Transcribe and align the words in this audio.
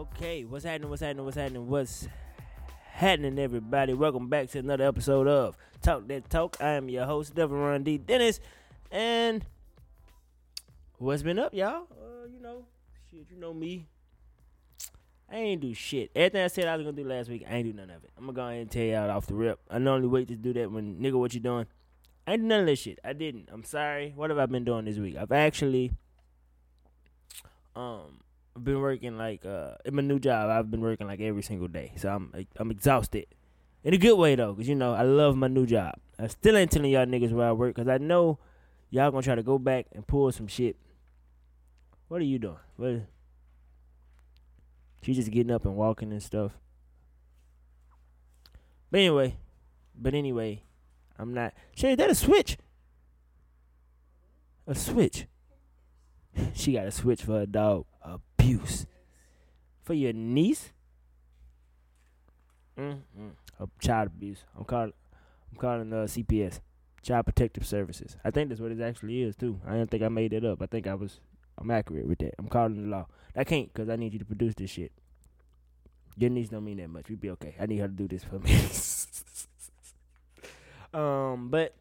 Okay, 0.00 0.46
what's 0.46 0.64
happening? 0.64 0.88
What's 0.88 1.02
happening? 1.02 1.26
What's 1.26 1.36
happening? 1.36 1.68
What's 1.68 2.08
happening, 2.84 3.38
everybody? 3.38 3.92
Welcome 3.92 4.30
back 4.30 4.48
to 4.52 4.58
another 4.58 4.84
episode 4.84 5.28
of 5.28 5.58
Talk 5.82 6.08
That 6.08 6.30
Talk. 6.30 6.56
I 6.58 6.70
am 6.70 6.88
your 6.88 7.04
host, 7.04 7.34
Devin 7.34 7.58
Ron 7.58 7.82
D. 7.82 7.98
Dennis, 7.98 8.40
and 8.90 9.44
what's 10.96 11.22
been 11.22 11.38
up, 11.38 11.52
y'all? 11.52 11.86
Uh, 11.92 12.28
you 12.32 12.40
know, 12.40 12.64
shit, 13.10 13.26
you 13.30 13.36
know 13.36 13.52
me. 13.52 13.88
I 15.30 15.36
ain't 15.36 15.60
do 15.60 15.74
shit. 15.74 16.10
Everything 16.16 16.44
I 16.44 16.46
said 16.46 16.66
I 16.66 16.76
was 16.76 16.86
gonna 16.86 16.96
do 16.96 17.06
last 17.06 17.28
week, 17.28 17.44
I 17.46 17.56
ain't 17.56 17.66
do 17.66 17.74
none 17.74 17.90
of 17.90 18.02
it. 18.02 18.10
I'm 18.16 18.24
gonna 18.24 18.36
go 18.36 18.46
ahead 18.46 18.62
and 18.62 18.70
tell 18.70 18.82
y'all 18.82 19.10
off 19.10 19.26
the 19.26 19.34
rip. 19.34 19.60
I 19.68 19.76
normally 19.76 20.08
wait 20.08 20.28
to 20.28 20.34
do 20.34 20.54
that 20.54 20.72
when 20.72 20.96
nigga, 20.96 21.18
what 21.18 21.34
you 21.34 21.40
doing? 21.40 21.66
I 22.26 22.32
ain't 22.32 22.40
do 22.40 22.48
none 22.48 22.60
of 22.60 22.66
this 22.66 22.78
shit. 22.78 23.00
I 23.04 23.12
didn't. 23.12 23.50
I'm 23.52 23.64
sorry. 23.64 24.14
What 24.16 24.30
have 24.30 24.38
I 24.38 24.46
been 24.46 24.64
doing 24.64 24.86
this 24.86 24.96
week? 24.96 25.16
I've 25.16 25.30
actually, 25.30 25.92
um, 27.76 28.20
I've 28.56 28.64
been 28.64 28.80
working 28.80 29.16
like 29.16 29.44
uh 29.44 29.74
in 29.84 29.94
my 29.94 30.02
new 30.02 30.18
job. 30.18 30.50
I've 30.50 30.70
been 30.70 30.80
working 30.80 31.06
like 31.06 31.20
every 31.20 31.42
single 31.42 31.68
day, 31.68 31.92
so 31.96 32.08
I'm 32.08 32.32
I'm 32.56 32.70
exhausted 32.70 33.26
in 33.82 33.94
a 33.94 33.98
good 33.98 34.16
way 34.16 34.34
though, 34.34 34.54
cause 34.54 34.68
you 34.68 34.74
know 34.74 34.92
I 34.92 35.02
love 35.02 35.36
my 35.36 35.48
new 35.48 35.66
job. 35.66 35.94
I 36.18 36.26
still 36.26 36.56
ain't 36.56 36.70
telling 36.70 36.90
y'all 36.90 37.06
niggas 37.06 37.32
where 37.32 37.48
I 37.48 37.52
work, 37.52 37.76
cause 37.76 37.88
I 37.88 37.98
know 37.98 38.38
y'all 38.90 39.10
gonna 39.10 39.22
try 39.22 39.34
to 39.34 39.42
go 39.42 39.58
back 39.58 39.86
and 39.92 40.06
pull 40.06 40.30
some 40.32 40.46
shit. 40.46 40.76
What 42.08 42.20
are 42.20 42.24
you 42.24 42.38
doing? 42.38 42.56
What? 42.76 43.02
She 45.02 45.14
just 45.14 45.30
getting 45.30 45.52
up 45.52 45.64
and 45.64 45.76
walking 45.76 46.12
and 46.12 46.22
stuff. 46.22 46.52
But 48.90 48.98
anyway, 48.98 49.36
but 49.98 50.14
anyway, 50.14 50.64
I'm 51.18 51.32
not. 51.32 51.54
Shay, 51.74 51.92
is 51.92 51.96
that 51.98 52.10
a 52.10 52.14
switch? 52.14 52.58
A 54.66 54.74
switch. 54.74 55.26
she 56.54 56.72
got 56.72 56.86
a 56.86 56.90
switch 56.90 57.22
for 57.22 57.32
her 57.38 57.46
dog. 57.46 57.86
Abuse. 58.40 58.86
For 59.82 59.94
your 59.94 60.12
niece? 60.12 60.72
Mm-mm. 62.78 63.32
Of 63.58 63.70
child 63.80 64.08
abuse. 64.08 64.44
I'm 64.56 64.64
calling. 64.64 64.92
I'm 65.50 65.58
calling 65.58 65.92
uh, 65.92 66.06
CPS, 66.06 66.60
Child 67.02 67.26
Protective 67.26 67.66
Services. 67.66 68.16
I 68.24 68.30
think 68.30 68.48
that's 68.48 68.60
what 68.60 68.72
it 68.72 68.80
actually 68.80 69.22
is 69.22 69.36
too. 69.36 69.60
I 69.66 69.74
don't 69.74 69.90
think 69.90 70.02
I 70.02 70.08
made 70.08 70.32
it 70.32 70.44
up. 70.44 70.62
I 70.62 70.66
think 70.66 70.86
I 70.86 70.94
was. 70.94 71.20
I'm 71.58 71.70
accurate 71.70 72.06
with 72.06 72.18
that. 72.20 72.34
I'm 72.38 72.48
calling 72.48 72.82
the 72.82 72.88
law. 72.88 73.06
I 73.36 73.44
can't 73.44 73.72
because 73.72 73.90
I 73.90 73.96
need 73.96 74.14
you 74.14 74.18
to 74.18 74.24
produce 74.24 74.54
this 74.54 74.70
shit. 74.70 74.92
Your 76.16 76.30
niece 76.30 76.48
don't 76.48 76.64
mean 76.64 76.78
that 76.78 76.88
much. 76.88 77.08
We'd 77.08 77.20
be 77.20 77.30
okay. 77.30 77.54
I 77.60 77.66
need 77.66 77.78
her 77.78 77.88
to 77.88 77.92
do 77.92 78.08
this 78.08 78.24
for 78.24 78.38
me. 78.38 78.58
um, 80.94 81.50
but 81.50 81.74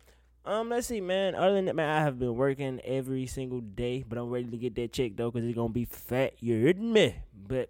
um, 0.49 0.69
let's 0.69 0.87
see, 0.87 0.99
man. 0.99 1.35
Other 1.35 1.55
than 1.55 1.65
that, 1.65 1.75
man, 1.75 1.89
I 1.89 2.01
have 2.01 2.17
been 2.17 2.35
working 2.35 2.81
every 2.83 3.27
single 3.27 3.61
day, 3.61 4.03
but 4.07 4.17
I'm 4.17 4.29
ready 4.29 4.49
to 4.49 4.57
get 4.57 4.73
that 4.75 4.91
check 4.91 5.15
though, 5.15 5.31
cause 5.31 5.43
it's 5.43 5.55
gonna 5.55 5.69
be 5.69 5.85
fat. 5.85 6.33
You 6.39 6.63
heard 6.63 6.79
me? 6.79 7.15
But 7.47 7.69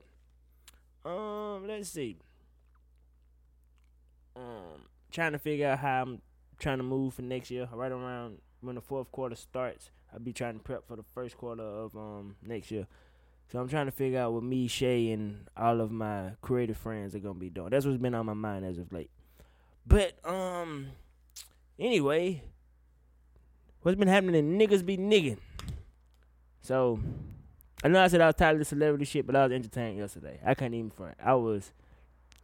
um, 1.03 1.67
let's 1.67 1.89
see. 1.89 2.17
Um, 4.35 4.85
trying 5.11 5.33
to 5.33 5.39
figure 5.39 5.67
out 5.67 5.79
how 5.79 6.03
I'm 6.03 6.21
trying 6.57 6.77
to 6.77 6.83
move 6.83 7.15
for 7.15 7.21
next 7.21 7.51
year. 7.51 7.67
Right 7.73 7.91
around 7.91 8.37
when 8.61 8.75
the 8.75 8.81
fourth 8.81 9.11
quarter 9.11 9.35
starts, 9.35 9.91
I'll 10.13 10.19
be 10.19 10.31
trying 10.31 10.53
to 10.53 10.63
prep 10.63 10.87
for 10.87 10.95
the 10.95 11.03
first 11.13 11.37
quarter 11.37 11.63
of 11.63 11.97
um 11.97 12.37
next 12.41 12.71
year. 12.71 12.87
So 13.51 13.59
I'm 13.59 13.67
trying 13.67 13.87
to 13.87 13.91
figure 13.91 14.19
out 14.19 14.31
what 14.31 14.43
me, 14.43 14.67
Shay, 14.67 15.11
and 15.11 15.47
all 15.57 15.81
of 15.81 15.91
my 15.91 16.31
creative 16.41 16.77
friends 16.77 17.13
are 17.13 17.19
gonna 17.19 17.39
be 17.39 17.49
doing. 17.49 17.71
That's 17.71 17.85
what's 17.85 17.97
been 17.97 18.15
on 18.15 18.25
my 18.25 18.33
mind 18.33 18.63
as 18.63 18.77
of 18.77 18.93
late. 18.93 19.09
But 19.85 20.13
um, 20.23 20.87
anyway, 21.77 22.43
what's 23.81 23.97
been 23.97 24.07
happening? 24.07 24.57
Niggas 24.57 24.85
be 24.85 24.97
nigging. 24.97 25.37
So 26.61 26.99
I 27.83 27.87
know 27.87 28.03
I 28.03 28.07
said 28.07 28.21
I 28.21 28.27
was 28.27 28.35
tired 28.35 28.53
of 28.53 28.59
the 28.59 28.65
celebrity 28.65 29.05
shit, 29.05 29.25
but 29.25 29.35
I 29.35 29.43
was 29.43 29.53
entertained 29.53 29.97
yesterday. 29.97 30.39
I 30.45 30.53
can't 30.53 30.73
even 30.73 30.89
front. 30.89 31.15
I 31.23 31.35
was 31.35 31.71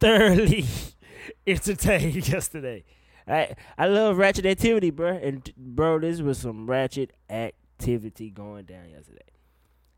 thoroughly 0.00 0.64
entertained 1.46 2.28
yesterday. 2.28 2.84
I 3.28 3.54
I 3.76 3.86
love 3.86 4.16
ratchet 4.18 4.46
activity, 4.46 4.90
bro. 4.90 5.16
And 5.16 5.50
bro, 5.56 5.98
this 5.98 6.20
was 6.20 6.38
some 6.38 6.68
ratchet 6.68 7.12
activity 7.28 8.30
going 8.30 8.64
down 8.64 8.88
yesterday. 8.90 9.20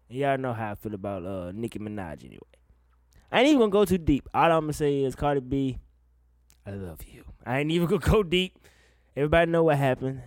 And 0.08 0.18
y'all 0.18 0.38
know 0.38 0.52
how 0.54 0.72
I 0.72 0.74
feel 0.74 0.94
about 0.94 1.24
uh 1.24 1.52
Nicki 1.52 1.78
Minaj 1.78 2.24
anyway. 2.24 2.40
I 3.30 3.40
ain't 3.40 3.48
even 3.48 3.60
gonna 3.60 3.70
go 3.70 3.84
too 3.84 3.98
deep. 3.98 4.28
All 4.32 4.50
I'm 4.50 4.62
gonna 4.62 4.72
say 4.72 5.02
is 5.02 5.14
Cardi 5.14 5.40
B, 5.40 5.78
I 6.66 6.70
love 6.70 7.00
you. 7.06 7.24
I 7.44 7.60
ain't 7.60 7.70
even 7.70 7.86
gonna 7.86 8.00
go 8.10 8.22
deep. 8.22 8.58
Everybody 9.14 9.50
know 9.50 9.64
what 9.64 9.76
happened. 9.76 10.22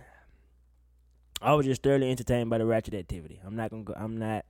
I 1.42 1.54
was 1.54 1.66
just 1.66 1.82
thoroughly 1.82 2.10
entertained 2.10 2.48
by 2.50 2.58
the 2.58 2.66
ratchet 2.66 2.94
activity. 2.94 3.40
I'm 3.44 3.56
not 3.56 3.70
gonna 3.70 3.82
go. 3.82 3.94
I'm 3.96 4.16
not. 4.16 4.44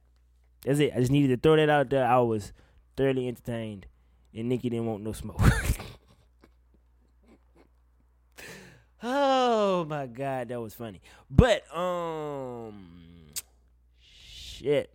That's 0.64 0.78
it. 0.78 0.92
I 0.94 1.00
just 1.00 1.10
needed 1.10 1.28
to 1.28 1.36
throw 1.38 1.56
that 1.56 1.70
out 1.70 1.88
there. 1.88 2.06
I 2.06 2.18
was 2.18 2.52
thoroughly 2.96 3.26
entertained, 3.28 3.86
and 4.34 4.48
Nicki 4.48 4.68
didn't 4.68 4.86
want 4.86 5.02
no 5.02 5.12
smoke. 5.12 5.40
oh 9.02 9.86
my 9.86 10.06
god, 10.06 10.48
that 10.48 10.60
was 10.60 10.74
funny. 10.74 11.00
But 11.30 11.64
um, 11.74 13.32
shit. 13.98 14.92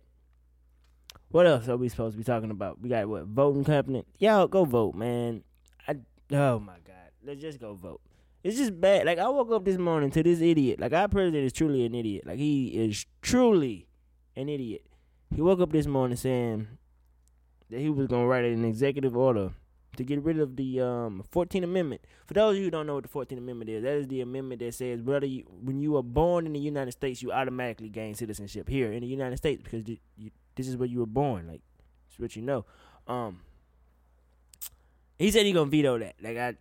What 1.30 1.46
else 1.46 1.68
are 1.68 1.76
we 1.76 1.90
supposed 1.90 2.14
to 2.14 2.18
be 2.18 2.24
talking 2.24 2.50
about? 2.50 2.80
We 2.80 2.88
got 2.88 3.06
what 3.08 3.24
voting 3.24 3.64
happening. 3.64 4.04
Y'all 4.18 4.46
go 4.46 4.64
vote, 4.64 4.94
man. 4.94 5.42
I 5.86 5.96
oh 6.32 6.58
my 6.60 6.76
god, 6.86 7.10
let's 7.22 7.40
just 7.40 7.60
go 7.60 7.74
vote. 7.74 8.00
It's 8.42 8.56
just 8.56 8.80
bad. 8.80 9.06
Like 9.06 9.18
I 9.18 9.28
woke 9.28 9.50
up 9.50 9.64
this 9.64 9.78
morning 9.78 10.10
to 10.12 10.22
this 10.22 10.40
idiot. 10.40 10.80
Like 10.80 10.92
our 10.92 11.08
president 11.08 11.44
is 11.44 11.52
truly 11.52 11.84
an 11.84 11.94
idiot. 11.94 12.26
Like 12.26 12.38
he 12.38 12.68
is 12.68 13.04
truly 13.20 13.86
an 14.36 14.48
idiot. 14.48 14.84
He 15.34 15.42
woke 15.42 15.60
up 15.60 15.72
this 15.72 15.86
morning 15.86 16.16
saying 16.16 16.68
that 17.70 17.80
he 17.80 17.90
was 17.90 18.06
gonna 18.06 18.26
write 18.26 18.44
an 18.44 18.64
executive 18.64 19.16
order 19.16 19.52
to 19.96 20.04
get 20.04 20.22
rid 20.22 20.38
of 20.38 20.56
the 20.56 20.80
um, 20.80 21.24
14th 21.32 21.64
Amendment. 21.64 22.00
For 22.26 22.34
those 22.34 22.52
of 22.52 22.58
you 22.58 22.64
who 22.64 22.70
don't 22.70 22.86
know 22.86 22.94
what 22.94 23.02
the 23.02 23.08
14th 23.08 23.38
Amendment 23.38 23.68
is, 23.68 23.82
that 23.82 23.94
is 23.94 24.06
the 24.06 24.20
amendment 24.20 24.60
that 24.60 24.72
says, 24.74 25.02
brother, 25.02 25.26
you, 25.26 25.44
when 25.60 25.80
you 25.80 25.96
are 25.96 26.02
born 26.04 26.46
in 26.46 26.52
the 26.52 26.60
United 26.60 26.92
States, 26.92 27.20
you 27.20 27.32
automatically 27.32 27.88
gain 27.88 28.14
citizenship 28.14 28.68
here 28.68 28.92
in 28.92 29.00
the 29.00 29.08
United 29.08 29.36
States 29.38 29.60
because 29.62 29.88
you, 30.16 30.30
this 30.54 30.68
is 30.68 30.76
where 30.76 30.88
you 30.88 31.00
were 31.00 31.06
born. 31.06 31.48
Like, 31.48 31.62
it's 32.08 32.18
what 32.18 32.36
you 32.36 32.42
know. 32.42 32.64
Um, 33.08 33.40
he 35.18 35.32
said 35.32 35.44
he 35.44 35.52
gonna 35.52 35.68
veto 35.68 35.98
that. 35.98 36.14
Like 36.22 36.36
I, 36.36 36.54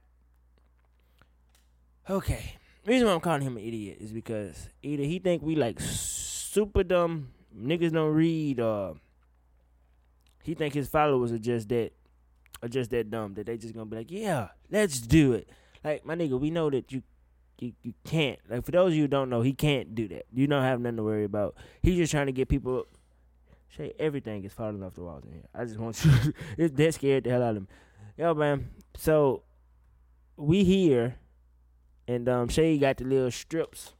okay. 2.09 2.56
The 2.84 2.91
reason 2.91 3.07
why 3.07 3.13
I'm 3.13 3.19
calling 3.19 3.41
him 3.41 3.57
an 3.57 3.63
idiot 3.63 3.97
is 4.00 4.12
because 4.12 4.69
either 4.81 5.03
he 5.03 5.19
think 5.19 5.41
we 5.41 5.56
like 5.56 5.79
super 5.79 6.84
dumb 6.84 7.29
niggas 7.56 7.91
don't 7.91 8.13
read, 8.13 8.59
or 8.59 8.95
he 10.44 10.53
think 10.53 10.73
his 10.73 10.88
followers 10.88 11.31
are 11.31 11.40
just 11.40 11.69
that, 11.69 11.91
are 12.63 12.69
just 12.69 12.91
that 12.91 13.09
dumb 13.09 13.34
that 13.34 13.46
they 13.46 13.57
just 13.57 13.73
gonna 13.73 13.85
be 13.85 13.97
like, 13.97 14.12
yeah, 14.12 14.50
let's 14.72 15.00
do 15.00 15.34
it. 15.34 15.50
Like 15.84 16.06
my 16.06 16.16
nigga, 16.16 16.40
we 16.40 16.51
know 16.51 16.69
that 16.69 16.91
you. 16.91 17.03
You, 17.59 17.73
you 17.81 17.96
can't 18.03 18.38
like 18.47 18.63
for 18.63 18.69
those 18.69 18.91
of 18.91 18.94
you 18.94 19.01
who 19.01 19.07
don't 19.07 19.31
know 19.31 19.41
he 19.41 19.51
can't 19.51 19.96
do 19.96 20.07
that 20.09 20.28
you 20.31 20.46
don't 20.46 20.62
have 20.62 20.79
nothing 20.79 20.97
to 20.97 21.01
worry 21.01 21.23
about 21.23 21.56
he's 21.81 21.97
just 21.97 22.12
trying 22.12 22.28
to 22.28 22.31
get 22.31 22.50
people 22.50 22.85
Shay, 23.69 23.94
everything 24.00 24.44
is 24.44 24.53
falling 24.53 24.81
off 24.84 24.96
the 24.96 25.03
walls 25.03 25.23
in 25.25 25.34
here. 25.34 25.44
I 25.53 25.66
just 25.66 25.78
want 25.78 26.03
you. 26.03 26.34
it's 26.57 26.73
that 26.78 26.94
scared 26.94 27.25
the 27.25 27.29
hell 27.31 27.44
out 27.44 27.57
of 27.57 27.63
me. 27.63 27.67
Yo, 28.17 28.34
man. 28.34 28.69
So 28.96 29.44
we 30.35 30.63
here, 30.63 31.16
and 32.07 32.28
um, 32.29 32.47
Shay 32.47 32.78
got 32.78 32.97
the 32.97 33.03
little 33.03 33.31
strips, 33.31 33.94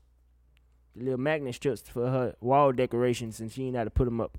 the 0.96 1.04
little 1.04 1.20
magnet 1.20 1.56
strips 1.56 1.82
for 1.82 2.10
her 2.10 2.36
wall 2.40 2.72
decorations, 2.72 3.40
and 3.40 3.52
she 3.52 3.68
ain't 3.68 3.76
how 3.76 3.84
to 3.84 3.90
put 3.90 4.06
them 4.06 4.22
up. 4.22 4.38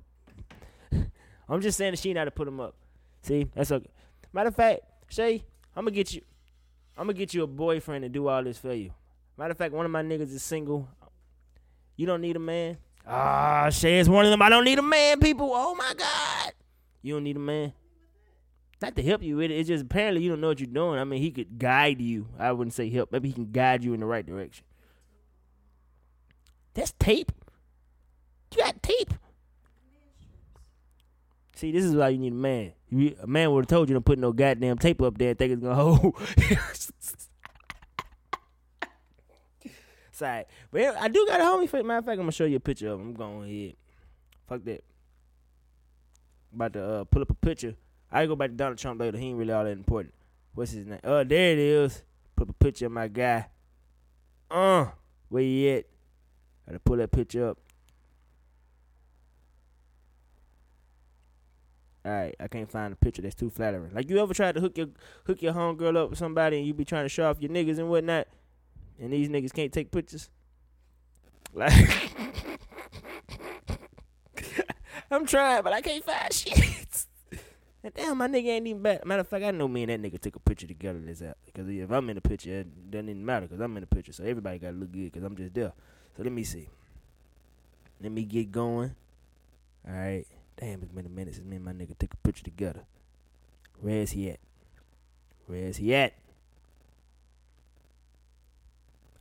I'm 1.49 1.61
just 1.61 1.79
saying 1.79 1.93
that 1.93 1.99
she 1.99 2.11
ain't 2.11 2.19
how 2.19 2.25
to 2.25 2.31
put 2.31 2.47
them 2.47 2.61
up. 2.61 2.75
See, 3.23 3.49
that's 3.55 3.71
okay. 3.71 3.91
Matter 4.33 4.49
of 4.49 4.57
fact, 4.57 4.81
Shay, 5.09 5.45
I'm 5.77 5.85
gonna 5.85 5.95
get 5.95 6.13
you. 6.13 6.23
I'm 6.97 7.05
gonna 7.05 7.15
get 7.15 7.35
you 7.35 7.43
a 7.43 7.47
boyfriend 7.47 8.03
to 8.03 8.09
do 8.09 8.29
all 8.29 8.43
this 8.43 8.59
for 8.59 8.73
you. 8.73 8.91
Matter 9.37 9.53
of 9.53 9.59
fact, 9.59 9.73
one 9.73 9.85
of 9.85 9.93
my 9.93 10.03
niggas 10.03 10.33
is 10.35 10.43
single. 10.43 10.89
You 11.97 12.07
don't 12.07 12.21
need 12.21 12.37
a 12.37 12.41
man. 12.41 12.79
Ah, 13.07 13.71
Shay 13.71 13.99
is 13.99 14.09
one 14.09 14.25
of 14.25 14.31
them. 14.31 14.43
I 14.43 14.49
don't 14.49 14.65
need 14.65 14.79
a 14.79 14.83
man, 14.83 15.21
people. 15.21 15.51
Oh 15.53 15.75
my 15.75 15.95
God. 15.97 16.53
You 17.03 17.15
don't 17.15 17.25
need 17.25 17.37
a 17.37 17.41
man. 17.41 17.73
Not 18.81 18.95
to 18.97 19.03
help 19.03 19.23
you 19.23 19.37
with 19.37 19.51
it. 19.51 19.59
It's 19.59 19.69
just 19.69 19.85
apparently 19.85 20.23
you 20.23 20.31
don't 20.31 20.41
know 20.41 20.49
what 20.49 20.61
you're 20.61 20.69
doing. 20.69 21.01
I 21.01 21.05
mean, 21.05 21.21
he 21.21 21.31
could 21.31 21.59
guide 21.59 22.01
you. 22.01 22.29
I 22.39 22.53
wouldn't 22.53 22.75
say 22.75 22.89
help. 22.91 23.11
Maybe 23.11 23.29
he 23.29 23.35
can 23.35 23.51
guide 23.51 23.83
you 23.83 23.93
in 23.93 24.01
the 24.01 24.07
right 24.07 24.25
direction. 24.25 24.65
That's 26.75 26.93
tape. 26.99 27.33
You 28.53 28.63
got 28.63 28.83
tape. 28.83 29.13
See, 31.57 31.73
this 31.73 31.85
is 31.85 31.95
why 31.95 32.11
you 32.11 32.19
need 32.19 32.33
a 32.33 32.37
man. 32.37 32.73
A 33.21 33.27
man 33.27 33.51
would 33.51 33.63
have 33.63 33.69
told 33.69 33.89
you 33.89 33.97
to 33.97 34.01
put 34.01 34.17
no 34.19 34.33
goddamn 34.33 34.79
tape 34.79 35.03
up 35.03 35.19
there 35.19 35.31
and 35.31 35.39
think 35.39 35.55
it's 35.55 35.61
gonna 35.61 35.75
hold. 35.75 36.15
Sorry. 40.13 40.45
But 40.71 40.97
I 40.97 41.09
do 41.09 41.27
got 41.27 41.41
a 41.41 41.45
homie. 41.45 41.85
Matter 41.85 41.99
of 41.99 42.05
fact, 42.05 42.13
I'm 42.15 42.19
gonna 42.19 42.33
show 42.33 42.45
you 42.45 42.57
a 42.57 42.61
picture 42.61 42.91
of 42.91 43.01
him. 43.01 43.09
I'm 43.09 43.15
going 43.15 43.51
ahead. 43.51 43.75
Fuck 44.49 44.65
that. 44.65 44.85
About 46.55 46.73
to 46.75 46.85
uh, 46.85 47.05
pull 47.05 47.23
up 47.23 47.31
a 47.31 47.35
picture. 47.35 47.75
I 48.11 48.27
go 48.27 48.37
back 48.37 48.51
to 48.51 48.57
Donald 48.57 48.79
Trump 48.79 49.01
later. 49.01 49.19
He 49.19 49.29
ain't 49.29 49.39
really 49.39 49.53
all 49.53 49.65
that 49.65 49.71
important. 49.71 50.15
What's 50.55 50.73
his 50.73 50.87
name? 50.87 51.01
Oh, 51.05 51.25
there 51.25 51.53
it 51.53 51.59
is. 51.59 52.03
Put 52.37 52.49
a 52.49 52.53
picture 52.53 52.87
of 52.87 52.93
my 52.93 53.09
guy. 53.09 53.47
Uh, 54.51 54.87
where 55.29 55.43
he 55.43 55.71
at? 55.71 55.85
Gotta 56.67 56.81
pull 56.81 56.97
that 56.97 57.11
picture 57.13 57.49
up. 57.49 57.59
All 62.05 62.13
right, 62.13 62.35
I 62.41 62.49
can't 62.49 62.71
find 62.71 62.93
a 62.93 62.97
picture 62.97 63.21
that's 63.23 63.35
too 63.35 63.51
flattering. 63.51 63.93
Like 63.93 64.09
you 64.09 64.19
ever 64.19 64.33
tried 64.33 64.55
to 64.55 64.61
hook 64.61 64.79
your 64.79 64.89
hook 65.25 65.43
your 65.43 65.53
homegirl 65.53 65.97
up 65.97 66.11
with 66.11 66.19
somebody 66.19 66.59
and 66.59 66.67
you 66.67 66.73
be 66.73 66.85
trying 66.85 67.05
to 67.05 67.09
show 67.09 67.29
off 67.29 67.41
your 67.41 67.51
niggas 67.51 67.79
and 67.79 67.91
whatnot, 67.91 68.29
and 68.99 69.13
these 69.13 69.29
niggas 69.29 69.53
can't 69.53 69.73
take 69.73 69.91
pictures. 69.91 70.31
Like 71.53 71.73
I'm 75.11 75.27
trying, 75.27 75.63
but 75.63 75.73
I 75.73 75.81
can't 75.81 76.05
find 76.05 76.33
shit. 76.33 76.78
Damn, 77.95 78.19
my 78.19 78.29
nigga 78.29 78.47
ain't 78.47 78.67
even 78.67 78.83
bad. 78.83 79.05
Matter 79.05 79.21
of 79.21 79.29
fact, 79.29 79.45
I 79.45 79.51
know 79.51 79.69
me 79.69 79.85
and 79.85 79.91
that 79.91 80.03
nigga 80.03 80.21
took 80.21 80.37
a 80.37 80.41
picture 80.41 80.67
together 80.67 80.99
this 80.99 81.23
out. 81.23 81.37
Because 81.47 81.69
if 81.69 81.91
I'm 81.91 82.09
in 82.11 82.17
the 82.17 82.21
picture, 82.21 82.61
it 82.61 82.91
doesn't 82.91 83.09
even 83.09 83.25
matter 83.25 83.47
because 83.47 83.61
I'm 83.61 83.77
in 83.77 83.83
the 83.83 83.87
picture. 83.87 84.13
So 84.13 84.25
everybody 84.25 84.59
got 84.59 84.71
to 84.71 84.77
look 84.77 84.93
good 84.93 85.13
because 85.13 85.23
I'm 85.23 85.37
just 85.37 85.55
there. 85.55 85.73
So 86.17 86.23
let 86.23 86.33
me 86.33 86.45
see. 86.45 86.69
Let 88.01 88.13
me 88.13 88.25
get 88.25 88.51
going. 88.51 88.95
All 89.87 89.95
right. 89.95 90.27
Damn, 90.57 90.83
it's 90.83 90.93
been 90.93 91.07
a 91.07 91.09
minute 91.09 91.35
since 91.35 91.47
me 91.47 91.57
and 91.57 91.65
my 91.65 91.73
nigga 91.73 91.97
took 91.97 92.15
a 92.15 92.17
picture 92.19 92.45
together. 92.45 92.83
Where's 93.81 94.11
he 94.11 94.31
at? 94.31 94.41
Where's 95.47 95.77
he 95.77 95.95
at? 95.95 96.15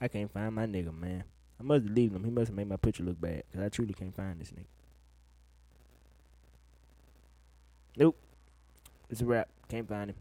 I 0.01 0.07
can't 0.07 0.31
find 0.31 0.53
my 0.53 0.65
nigga, 0.65 0.97
man. 0.97 1.23
I 1.59 1.63
must 1.63 1.83
have 1.83 1.93
deleted 1.93 2.15
him. 2.15 2.23
He 2.23 2.31
must 2.31 2.49
have 2.49 2.55
made 2.55 2.69
my 2.69 2.77
picture 2.77 3.03
look 3.03 3.19
bad. 3.19 3.43
Because 3.49 3.65
I 3.65 3.69
truly 3.69 3.93
can't 3.93 4.15
find 4.15 4.39
this 4.39 4.51
nigga. 4.51 4.65
Nope. 7.97 8.17
It's 9.09 9.21
a 9.21 9.25
wrap. 9.25 9.49
Can't 9.69 9.87
find 9.87 10.09
him. 10.11 10.15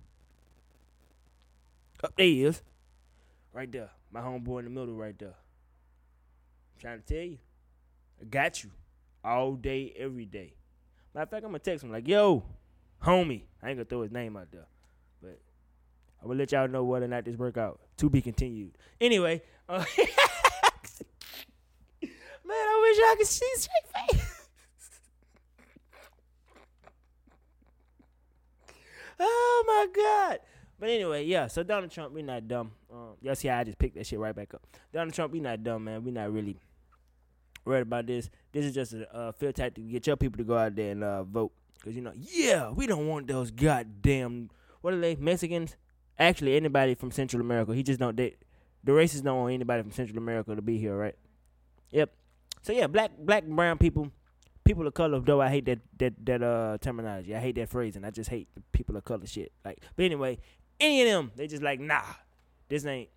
Up 2.04 2.12
there 2.16 2.26
he 2.26 2.44
is. 2.44 2.62
Right 3.52 3.70
there. 3.70 3.90
My 4.12 4.20
homeboy 4.20 4.60
in 4.60 4.64
the 4.66 4.70
middle 4.70 4.94
right 4.94 5.18
there. 5.18 5.28
I'm 5.28 6.80
trying 6.80 7.02
to 7.02 7.06
tell 7.06 7.24
you. 7.24 7.38
I 8.20 8.24
got 8.24 8.62
you. 8.62 8.70
All 9.24 9.54
day, 9.54 9.92
every 9.96 10.24
day. 10.24 10.54
Matter 11.14 11.22
of 11.24 11.30
fact, 11.30 11.44
I'm 11.44 11.50
gonna 11.50 11.58
text 11.58 11.84
him 11.84 11.90
like, 11.90 12.06
yo, 12.06 12.44
homie. 13.02 13.42
I 13.62 13.70
ain't 13.70 13.78
gonna 13.78 13.86
throw 13.86 14.02
his 14.02 14.12
name 14.12 14.36
out 14.36 14.48
there. 14.52 14.66
But 15.22 15.40
I 16.22 16.26
will 16.26 16.36
let 16.36 16.52
y'all 16.52 16.68
know 16.68 16.84
whether 16.84 17.06
or 17.06 17.08
not 17.08 17.24
this 17.24 17.36
work 17.36 17.56
out. 17.56 17.80
To 17.98 18.10
be 18.10 18.20
continued. 18.20 18.76
Anyway, 19.00 19.42
uh, 19.68 19.78
man, 22.02 22.24
I 22.44 22.80
wish 22.82 22.98
y'all 22.98 23.16
could 23.16 23.26
see 23.26 23.52
straight 23.56 24.08
face. 24.10 24.48
oh 29.20 29.64
god. 29.94 30.40
But 30.78 30.90
anyway, 30.90 31.24
yeah. 31.24 31.46
So 31.46 31.62
Donald 31.62 31.90
Trump, 31.90 32.12
we 32.12 32.22
not 32.22 32.46
dumb. 32.46 32.72
Um, 32.92 33.14
y'all 33.22 33.34
see 33.34 33.48
how 33.48 33.58
I 33.58 33.64
just 33.64 33.78
picked 33.78 33.96
that 33.96 34.06
shit 34.06 34.18
right 34.18 34.34
back 34.34 34.52
up. 34.54 34.66
Donald 34.92 35.14
Trump, 35.14 35.32
we 35.32 35.40
not 35.40 35.62
dumb, 35.62 35.84
man. 35.84 36.04
We 36.04 36.10
not 36.10 36.32
really 36.32 36.58
worried 37.64 37.82
about 37.82 38.06
this. 38.06 38.28
This 38.52 38.64
is 38.64 38.74
just 38.74 38.92
a 38.92 39.14
uh, 39.14 39.32
field 39.32 39.54
tactic 39.54 39.84
to 39.84 39.90
get 39.90 40.06
your 40.06 40.16
people 40.16 40.38
to 40.38 40.44
go 40.44 40.56
out 40.56 40.76
there 40.76 40.92
and 40.92 41.02
uh, 41.02 41.24
vote. 41.24 41.52
Cause 41.82 41.94
you 41.94 42.00
know, 42.00 42.12
yeah, 42.16 42.70
we 42.70 42.86
don't 42.86 43.06
want 43.06 43.28
those 43.28 43.50
goddamn 43.50 44.50
what 44.86 44.94
are 44.94 45.00
they 45.00 45.16
Mexicans? 45.16 45.76
Actually, 46.16 46.56
anybody 46.56 46.94
from 46.94 47.10
Central 47.10 47.42
America. 47.42 47.74
He 47.74 47.82
just 47.82 47.98
don't. 47.98 48.16
They, 48.16 48.36
the 48.84 48.92
racists 48.92 49.24
don't 49.24 49.36
want 49.36 49.52
anybody 49.52 49.82
from 49.82 49.90
Central 49.90 50.18
America 50.18 50.54
to 50.54 50.62
be 50.62 50.78
here, 50.78 50.96
right? 50.96 51.16
Yep. 51.90 52.14
So 52.62 52.72
yeah, 52.72 52.86
black 52.86 53.10
black 53.18 53.44
brown 53.44 53.78
people 53.78 54.12
people 54.66 54.86
of 54.86 54.94
color 54.94 55.20
though 55.20 55.40
I 55.40 55.48
hate 55.48 55.64
that 55.66 55.78
that 55.98 56.26
that 56.26 56.42
uh 56.42 56.78
terminology. 56.80 57.34
I 57.34 57.40
hate 57.40 57.54
that 57.56 57.68
phrase 57.68 57.96
and 57.96 58.04
I 58.04 58.10
just 58.10 58.28
hate 58.28 58.48
the 58.54 58.62
people 58.72 58.96
of 58.96 59.04
color 59.04 59.26
shit. 59.26 59.52
Like 59.64 59.82
but 59.96 60.04
anyway, 60.04 60.38
any 60.80 61.02
of 61.02 61.08
them, 61.08 61.32
they 61.36 61.46
just 61.46 61.62
like, 61.62 61.80
nah, 61.80 62.02
this 62.68 62.84
ain't 62.84 63.08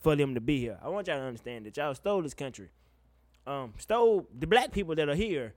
for 0.00 0.16
them 0.16 0.34
to 0.34 0.40
be 0.40 0.58
here. 0.58 0.78
I 0.82 0.88
want 0.88 1.06
y'all 1.06 1.18
to 1.18 1.24
understand 1.24 1.66
that 1.66 1.76
y'all 1.76 1.94
stole 1.94 2.22
this 2.22 2.34
country. 2.34 2.70
Um, 3.46 3.74
stole 3.78 4.26
the 4.38 4.46
black 4.46 4.70
people 4.70 4.94
that 4.94 5.08
are 5.08 5.16
here 5.16 5.54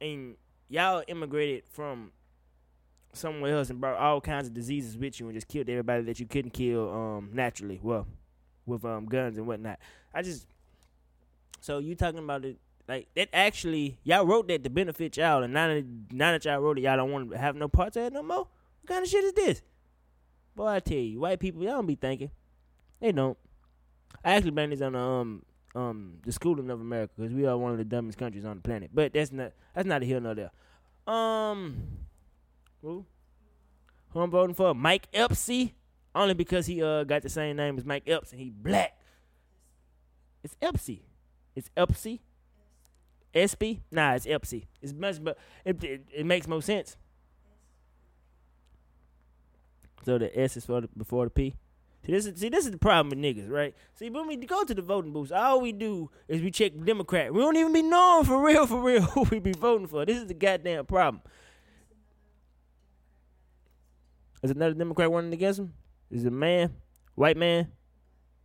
and 0.00 0.34
y'all 0.68 1.04
immigrated 1.06 1.64
from 1.70 2.10
somewhere 3.12 3.56
else 3.56 3.70
and 3.70 3.80
brought 3.80 3.98
all 3.98 4.20
kinds 4.20 4.48
of 4.48 4.54
diseases 4.54 4.96
with 4.96 5.20
you 5.20 5.26
and 5.26 5.34
just 5.34 5.46
killed 5.46 5.68
everybody 5.68 6.02
that 6.02 6.18
you 6.18 6.26
couldn't 6.26 6.50
kill 6.50 6.90
um 6.90 7.30
naturally. 7.32 7.78
Well, 7.82 8.06
with 8.66 8.84
um 8.84 9.06
guns 9.06 9.38
and 9.38 9.46
whatnot. 9.46 9.78
I 10.12 10.22
just 10.22 10.46
so 11.60 11.78
you 11.78 11.94
talking 11.94 12.18
about 12.18 12.44
it 12.44 12.58
like 12.88 13.08
that 13.14 13.28
actually, 13.32 13.98
y'all 14.02 14.26
wrote 14.26 14.48
that 14.48 14.64
to 14.64 14.70
benefit 14.70 15.16
y'all, 15.16 15.42
and 15.42 15.52
now 15.52 15.68
that, 15.68 15.84
now 16.10 16.32
that 16.32 16.44
y'all 16.44 16.60
wrote 16.60 16.78
it, 16.78 16.82
y'all 16.82 16.96
don't 16.96 17.10
want 17.10 17.30
to 17.30 17.38
have 17.38 17.56
no 17.56 17.68
parts 17.68 17.96
of 17.96 18.04
it 18.04 18.12
no 18.12 18.22
more. 18.22 18.48
What 18.80 18.88
kind 18.88 19.04
of 19.04 19.08
shit 19.08 19.24
is 19.24 19.32
this? 19.32 19.62
Boy, 20.56 20.66
I 20.66 20.80
tell 20.80 20.98
you, 20.98 21.20
white 21.20 21.40
people, 21.40 21.62
y'all 21.62 21.74
don't 21.74 21.86
be 21.86 21.94
thinking. 21.94 22.30
They 23.00 23.12
don't. 23.12 23.38
I 24.24 24.34
actually 24.34 24.50
blame 24.50 24.70
this 24.70 24.82
on 24.82 24.92
the 24.92 24.98
um 24.98 25.42
um 25.74 26.18
the 26.24 26.32
schooling 26.32 26.70
of 26.70 26.80
America 26.80 27.12
because 27.16 27.32
we 27.32 27.46
are 27.46 27.56
one 27.56 27.72
of 27.72 27.78
the 27.78 27.84
dumbest 27.84 28.18
countries 28.18 28.44
on 28.44 28.56
the 28.56 28.62
planet. 28.62 28.90
But 28.92 29.12
that's 29.12 29.32
not 29.32 29.52
that's 29.74 29.86
not 29.86 30.02
a 30.02 30.04
hill 30.04 30.20
nor 30.20 30.34
there. 30.34 30.50
Um, 31.06 31.76
who? 32.80 33.04
Who 34.10 34.20
I'm 34.20 34.30
voting 34.30 34.54
for? 34.54 34.74
Mike 34.74 35.08
Epsy, 35.12 35.74
only 36.14 36.34
because 36.34 36.66
he 36.66 36.82
uh 36.82 37.04
got 37.04 37.22
the 37.22 37.28
same 37.28 37.56
name 37.56 37.78
as 37.78 37.84
Mike 37.84 38.04
Epps 38.06 38.32
and 38.32 38.40
he 38.40 38.50
black. 38.50 38.98
It's 40.44 40.56
Espy. 40.60 41.04
It's 41.54 41.70
Espy. 41.76 42.20
SB? 43.34 43.80
Nah, 43.90 44.14
it's 44.14 44.26
Espy. 44.26 44.68
It's 44.80 44.92
much, 44.92 45.22
but 45.22 45.38
it, 45.64 45.82
it, 45.82 46.06
it 46.14 46.26
makes 46.26 46.46
more 46.46 46.62
sense. 46.62 46.96
So 50.04 50.18
the 50.18 50.38
S 50.38 50.56
is 50.56 50.66
for 50.66 50.80
the, 50.80 50.88
before 50.96 51.24
the 51.24 51.30
P. 51.30 51.54
See 52.04 52.12
this, 52.12 52.26
is, 52.26 52.40
see, 52.40 52.48
this 52.48 52.64
is 52.64 52.72
the 52.72 52.78
problem 52.78 53.10
with 53.10 53.18
niggas, 53.20 53.48
right? 53.48 53.74
See, 53.94 54.10
when 54.10 54.26
we 54.26 54.36
go 54.36 54.64
to 54.64 54.74
the 54.74 54.82
voting 54.82 55.12
booths, 55.12 55.30
all 55.30 55.60
we 55.60 55.70
do 55.70 56.10
is 56.26 56.42
we 56.42 56.50
check 56.50 56.72
Democrat. 56.84 57.32
We 57.32 57.40
don't 57.40 57.56
even 57.56 57.72
be 57.72 57.82
knowing 57.82 58.24
for 58.24 58.44
real, 58.44 58.66
for 58.66 58.80
real, 58.80 59.02
who 59.14 59.22
we 59.30 59.38
be 59.38 59.52
voting 59.52 59.86
for. 59.86 60.04
This 60.04 60.18
is 60.18 60.26
the 60.26 60.34
goddamn 60.34 60.86
problem. 60.86 61.22
Is 64.42 64.50
another 64.50 64.74
Democrat 64.74 65.08
running 65.08 65.32
against 65.32 65.60
him? 65.60 65.72
Is 66.10 66.24
a 66.26 66.30
man, 66.30 66.74
white 67.14 67.36
man? 67.36 67.68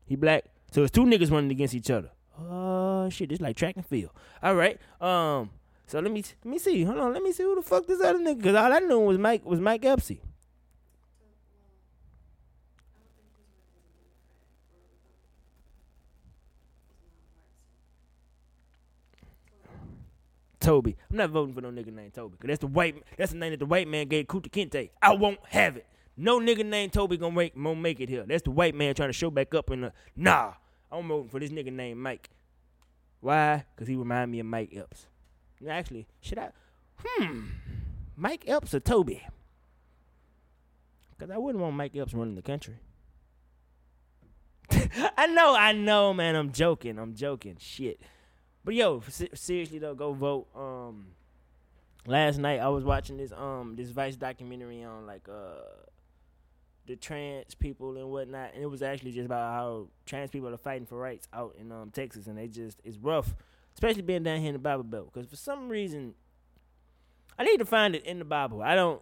He 0.05 0.15
black. 0.15 0.45
So 0.71 0.83
it's 0.83 0.91
two 0.91 1.05
niggas 1.05 1.31
running 1.31 1.49
against 1.49 1.73
each 1.73 1.89
other. 1.89 2.11
Oh 2.39 3.09
shit, 3.09 3.31
it's 3.31 3.41
like 3.41 3.55
track 3.55 3.75
and 3.75 3.85
field. 3.85 4.11
All 4.43 4.55
right. 4.55 4.79
Um. 5.01 5.49
So 5.87 5.99
let 5.99 6.11
me 6.11 6.23
let 6.43 6.51
me 6.51 6.59
see. 6.59 6.83
Hold 6.83 6.99
on. 6.99 7.13
Let 7.13 7.23
me 7.23 7.31
see 7.31 7.43
who 7.43 7.55
the 7.55 7.61
fuck 7.61 7.87
this 7.87 8.01
other 8.01 8.19
nigga. 8.19 8.43
Cause 8.43 8.55
all 8.55 8.73
I 8.73 8.79
knew 8.79 8.99
was 8.99 9.17
Mike 9.17 9.45
was 9.45 9.59
Mike 9.59 9.83
Epsy. 9.83 10.21
Toby. 20.59 20.97
I'm 21.09 21.15
not 21.15 21.29
voting 21.29 21.55
for 21.55 21.61
no 21.61 21.69
nigga 21.69 21.93
named 21.93 22.13
Toby. 22.13 22.35
Cause 22.37 22.47
that's 22.49 22.59
the 22.59 22.67
white 22.67 23.01
that's 23.17 23.31
the 23.31 23.37
name 23.37 23.51
that 23.51 23.59
the 23.59 23.65
white 23.65 23.87
man 23.87 24.07
gave 24.07 24.25
Kunta 24.25 24.49
Kinte. 24.49 24.89
I 25.01 25.15
won't 25.15 25.39
have 25.47 25.77
it. 25.77 25.85
No 26.17 26.39
nigga 26.39 26.65
named 26.65 26.91
Toby 26.91 27.15
gonna 27.15 27.33
make, 27.33 27.55
gonna 27.55 27.75
make 27.75 28.01
it 28.01 28.09
here. 28.09 28.25
That's 28.27 28.43
the 28.43 28.51
white 28.51 28.75
man 28.75 28.93
trying 28.93 29.09
to 29.09 29.13
show 29.13 29.31
back 29.31 29.53
up 29.53 29.71
in 29.71 29.81
the 29.81 29.93
nah. 30.15 30.53
I'm 30.91 31.07
voting 31.07 31.29
for 31.29 31.39
this 31.39 31.51
nigga 31.51 31.71
named 31.71 31.99
Mike. 31.99 32.29
Why? 33.19 33.65
Because 33.75 33.87
he 33.87 33.95
remind 33.95 34.31
me 34.31 34.39
of 34.39 34.45
Mike 34.45 34.71
Epps. 34.75 35.07
Actually, 35.67 36.07
should 36.21 36.37
I? 36.37 36.51
Hmm. 37.03 37.47
Mike 38.15 38.43
Epps 38.47 38.73
or 38.73 38.79
Toby? 38.79 39.25
Because 41.11 41.31
I 41.31 41.37
wouldn't 41.37 41.61
want 41.61 41.75
Mike 41.75 41.95
Epps 41.95 42.13
running 42.13 42.35
the 42.35 42.41
country. 42.41 42.75
I 45.17 45.27
know, 45.27 45.55
I 45.55 45.71
know, 45.71 46.13
man. 46.13 46.35
I'm 46.35 46.51
joking. 46.51 46.99
I'm 46.99 47.15
joking. 47.15 47.57
Shit. 47.59 47.99
But 48.63 48.75
yo, 48.75 49.01
seriously 49.33 49.79
though, 49.79 49.95
go 49.95 50.13
vote. 50.13 50.47
Um, 50.55 51.07
last 52.05 52.37
night 52.37 52.59
I 52.59 52.69
was 52.69 52.83
watching 52.83 53.17
this 53.17 53.31
um 53.31 53.75
this 53.75 53.89
Vice 53.89 54.15
documentary 54.15 54.83
on 54.83 55.05
like 55.05 55.27
uh 55.29 55.61
the 56.87 56.95
trans 56.95 57.53
people 57.55 57.97
and 57.97 58.09
whatnot, 58.09 58.53
and 58.53 58.63
it 58.63 58.67
was 58.67 58.81
actually 58.81 59.11
just 59.11 59.25
about 59.25 59.53
how 59.53 59.87
trans 60.05 60.31
people 60.31 60.49
are 60.49 60.57
fighting 60.57 60.85
for 60.85 60.97
rights 60.97 61.27
out 61.33 61.55
in 61.59 61.71
um 61.71 61.91
Texas, 61.91 62.27
and 62.27 62.37
they 62.37 62.47
just 62.47 62.79
it's 62.83 62.97
rough, 62.97 63.35
especially 63.73 64.01
being 64.01 64.23
down 64.23 64.39
here 64.39 64.47
in 64.49 64.53
the 64.53 64.59
Bible 64.59 64.83
Belt, 64.83 65.11
because 65.13 65.29
for 65.29 65.35
some 65.35 65.69
reason, 65.69 66.13
I 67.37 67.43
need 67.43 67.57
to 67.57 67.65
find 67.65 67.95
it 67.95 68.05
in 68.05 68.19
the 68.19 68.25
Bible. 68.25 68.61
I 68.63 68.75
don't, 68.75 69.01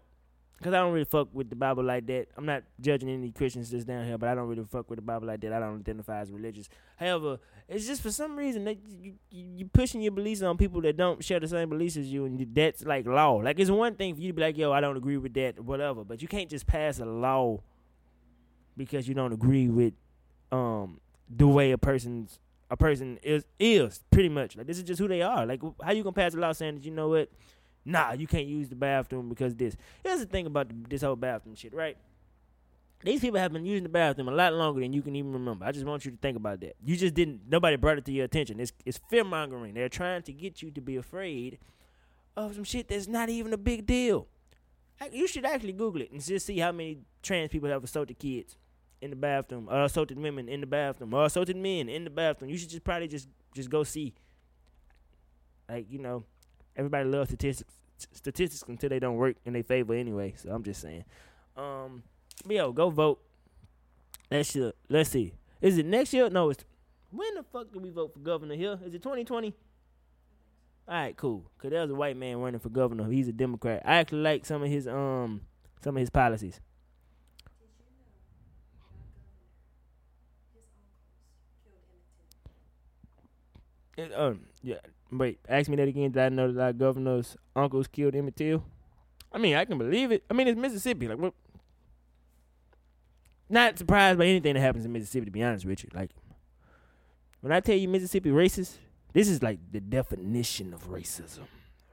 because 0.57 0.73
I 0.73 0.77
don't 0.77 0.93
really 0.93 1.05
fuck 1.05 1.29
with 1.33 1.49
the 1.49 1.55
Bible 1.55 1.83
like 1.83 2.07
that. 2.07 2.27
I'm 2.37 2.45
not 2.45 2.63
judging 2.81 3.09
any 3.09 3.31
Christians 3.31 3.69
that's 3.69 3.85
down 3.85 4.05
here, 4.05 4.17
but 4.17 4.29
I 4.29 4.35
don't 4.35 4.47
really 4.47 4.63
fuck 4.63 4.89
with 4.89 4.97
the 4.97 5.03
Bible 5.03 5.27
like 5.27 5.41
that. 5.41 5.53
I 5.53 5.59
don't 5.59 5.79
identify 5.79 6.21
as 6.21 6.31
religious. 6.31 6.67
However, 6.97 7.39
it's 7.67 7.85
just 7.85 8.01
for 8.01 8.11
some 8.11 8.35
reason 8.35 8.63
that 8.65 8.77
you 8.87 9.13
you 9.29 9.65
pushing 9.67 10.01
your 10.01 10.11
beliefs 10.11 10.41
on 10.41 10.57
people 10.57 10.81
that 10.81 10.97
don't 10.97 11.23
share 11.23 11.39
the 11.39 11.47
same 11.47 11.69
beliefs 11.69 11.97
as 11.97 12.07
you, 12.07 12.25
and 12.25 12.55
that's 12.55 12.83
like 12.83 13.05
law. 13.05 13.35
Like 13.35 13.59
it's 13.59 13.69
one 13.69 13.95
thing 13.95 14.15
for 14.15 14.21
you 14.21 14.29
to 14.29 14.33
be 14.33 14.41
like, 14.41 14.57
yo, 14.57 14.71
I 14.71 14.81
don't 14.81 14.97
agree 14.97 15.17
with 15.17 15.33
that, 15.35 15.59
whatever, 15.59 16.03
but 16.03 16.21
you 16.21 16.27
can't 16.27 16.49
just 16.49 16.65
pass 16.67 16.99
a 16.99 17.05
law 17.05 17.61
because 18.77 19.07
you 19.07 19.13
don't 19.13 19.33
agree 19.33 19.69
with 19.69 19.93
um 20.51 20.99
the 21.29 21.47
way 21.47 21.71
a 21.71 21.77
person's 21.77 22.39
a 22.69 22.77
person 22.77 23.19
is 23.23 23.45
is 23.59 24.03
pretty 24.11 24.29
much 24.29 24.55
like 24.55 24.67
this 24.67 24.77
is 24.77 24.83
just 24.83 24.99
who 24.99 25.07
they 25.07 25.21
are. 25.21 25.45
Like 25.45 25.61
how 25.83 25.91
you 25.91 26.03
gonna 26.03 26.13
pass 26.13 26.33
a 26.33 26.37
law 26.37 26.51
saying 26.51 26.75
that 26.75 26.85
you 26.85 26.91
know 26.91 27.09
what? 27.09 27.29
Nah, 27.85 28.13
you 28.13 28.25
can't 28.25 28.47
use 28.47 28.69
the 28.69 28.75
bathroom 28.75 29.29
because 29.29 29.55
this. 29.55 29.77
Here's 30.03 30.19
the 30.19 30.25
thing 30.25 30.47
about 30.47 30.67
this 30.89 31.03
whole 31.03 31.15
bathroom 31.15 31.55
shit, 31.55 31.73
right? 31.73 31.97
These 33.03 33.21
people 33.21 33.39
have 33.39 33.53
been 33.53 33.65
using 33.65 33.83
the 33.83 33.89
bathroom 33.89 34.29
a 34.29 34.31
lot 34.31 34.53
longer 34.53 34.79
than 34.81 34.91
you 34.91 35.03
can 35.03 35.15
even 35.15 35.31
remember. 35.31 35.65
I 35.65 35.71
just 35.71 35.85
want 35.85 36.05
you 36.05 36.11
to 36.11 36.17
think 36.17 36.37
about 36.37 36.61
that. 36.61 36.75
You 36.83 36.95
just 36.95 37.13
didn't. 37.13 37.41
Nobody 37.47 37.75
brought 37.75 37.99
it 37.99 38.05
to 38.05 38.11
your 38.11 38.25
attention. 38.25 38.59
It's 38.59 38.73
it's 38.85 38.99
fear 39.09 39.23
mongering. 39.23 39.75
They're 39.75 39.89
trying 39.89 40.23
to 40.23 40.33
get 40.33 40.63
you 40.63 40.71
to 40.71 40.81
be 40.81 40.95
afraid 40.95 41.59
of 42.35 42.55
some 42.55 42.63
shit 42.63 42.87
that's 42.87 43.07
not 43.07 43.29
even 43.29 43.53
a 43.53 43.57
big 43.57 43.85
deal. 43.85 44.27
You 45.11 45.27
should 45.27 45.45
actually 45.45 45.73
Google 45.73 46.01
it 46.01 46.11
and 46.11 46.23
just 46.23 46.45
see 46.45 46.57
how 46.57 46.71
many 46.71 46.99
trans 47.21 47.51
people 47.51 47.69
have 47.69 47.83
assaulted 47.83 48.17
kids 48.17 48.55
in 49.01 49.09
the 49.09 49.15
bathroom, 49.15 49.67
or 49.69 49.83
assaulted 49.83 50.17
women 50.17 50.49
in 50.49 50.61
the 50.61 50.67
bathroom, 50.67 51.13
or 51.13 51.25
assaulted 51.25 51.57
men 51.57 51.89
in 51.89 52.03
the 52.03 52.09
bathroom. 52.09 52.49
You 52.49 52.57
should 52.57 52.69
just 52.69 52.83
probably 52.83 53.07
just 53.07 53.27
just 53.53 53.69
go 53.69 53.83
see. 53.83 54.13
Like 55.69 55.87
you 55.89 55.99
know, 55.99 56.23
everybody 56.75 57.09
loves 57.09 57.29
statistics 57.29 57.73
statistics 58.11 58.63
until 58.67 58.89
they 58.89 58.99
don't 58.99 59.15
work 59.15 59.37
in 59.45 59.53
their 59.53 59.63
favor 59.63 59.93
anyway. 59.93 60.33
So 60.37 60.49
I'm 60.51 60.63
just 60.63 60.81
saying. 60.81 61.05
Um, 61.55 62.03
yo, 62.47 62.71
go 62.71 62.89
vote. 62.89 63.21
Let's 64.29 64.49
see. 64.49 64.71
Let's 64.89 65.09
see. 65.09 65.33
Is 65.61 65.77
it 65.77 65.85
next 65.85 66.13
year? 66.13 66.29
No, 66.29 66.49
it's 66.49 66.65
when 67.11 67.35
the 67.35 67.43
fuck 67.43 67.71
do 67.71 67.79
we 67.79 67.89
vote 67.89 68.13
for 68.13 68.19
governor 68.19 68.55
here? 68.55 68.79
Is 68.85 68.93
it 68.93 69.01
2020? 69.01 69.53
All 70.87 70.93
right, 70.93 71.17
cool. 71.17 71.49
Cause 71.57 71.71
there's 71.71 71.89
a 71.89 71.95
white 71.95 72.17
man 72.17 72.37
running 72.37 72.59
for 72.59 72.69
governor. 72.69 73.09
He's 73.09 73.27
a 73.27 73.31
Democrat. 73.31 73.81
I 73.85 73.95
actually 73.95 74.21
like 74.21 74.45
some 74.45 74.61
of 74.61 74.69
his 74.69 74.87
um 74.87 75.41
some 75.81 75.95
of 75.95 75.99
his 75.99 76.09
policies. 76.09 76.59
It, 83.97 84.11
um, 84.15 84.41
yeah. 84.61 84.77
Wait, 85.11 85.39
ask 85.47 85.69
me 85.69 85.75
that 85.77 85.87
again. 85.87 86.11
Did 86.11 86.21
I 86.23 86.29
know 86.29 86.51
that 86.51 86.61
our 86.61 86.73
governor's 86.73 87.37
uncles 87.55 87.87
killed 87.87 88.15
Emmett 88.15 88.35
Till? 88.35 88.63
I 89.31 89.37
mean, 89.37 89.55
I 89.55 89.65
can 89.65 89.77
believe 89.77 90.11
it. 90.11 90.23
I 90.29 90.33
mean, 90.33 90.47
it's 90.47 90.57
Mississippi. 90.57 91.07
Like, 91.07 91.17
what? 91.17 91.33
Not 93.49 93.77
surprised 93.77 94.17
by 94.17 94.25
anything 94.25 94.55
that 94.55 94.59
happens 94.59 94.85
in 94.85 94.91
Mississippi. 94.91 95.25
To 95.25 95.31
be 95.31 95.43
honest 95.43 95.65
with 95.65 95.83
you, 95.83 95.89
like, 95.93 96.11
when 97.41 97.51
I 97.51 97.59
tell 97.59 97.75
you 97.75 97.87
Mississippi 97.87 98.29
racist, 98.29 98.77
this 99.13 99.29
is 99.29 99.43
like 99.43 99.59
the 99.71 99.79
definition 99.79 100.73
of 100.73 100.89
racism, 100.89 101.45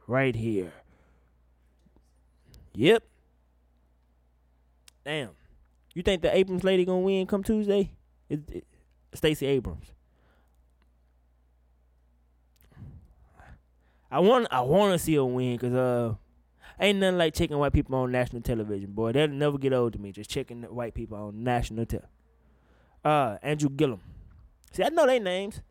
right 0.06 0.35
here. 0.35 0.73
Yep. 2.75 3.04
Damn. 5.04 5.30
You 5.94 6.02
think 6.02 6.23
the 6.23 6.35
Abrams 6.35 6.64
lady 6.64 6.85
gonna 6.85 7.00
win 7.00 7.26
come 7.26 7.42
Tuesday? 7.42 7.92
It, 8.28 8.40
it, 8.50 8.66
Stacey 9.12 9.47
Abrams. 9.47 9.92
I 14.12 14.21
want 14.21 14.47
I 14.50 14.61
want 14.61 14.92
to 14.92 14.99
see 14.99 15.14
her 15.14 15.25
win 15.25 15.57
because 15.57 15.75
uh, 15.75 16.14
ain't 16.78 16.99
nothing 16.99 17.16
like 17.16 17.33
checking 17.33 17.57
white 17.57 17.73
people 17.73 17.95
on 17.95 18.12
national 18.12 18.42
television, 18.42 18.92
boy. 18.92 19.12
That'll 19.12 19.35
never 19.35 19.57
get 19.57 19.73
old 19.73 19.95
to 19.95 19.99
me. 19.99 20.12
Just 20.12 20.28
checking 20.28 20.64
white 20.64 20.92
people 20.92 21.16
on 21.16 21.42
national 21.42 21.87
television. 21.87 22.11
Uh, 23.02 23.38
Andrew 23.42 23.71
Gillum. 23.71 24.02
See, 24.71 24.85
I 24.85 24.90
know 24.90 25.07
their 25.07 25.19
names. 25.19 25.62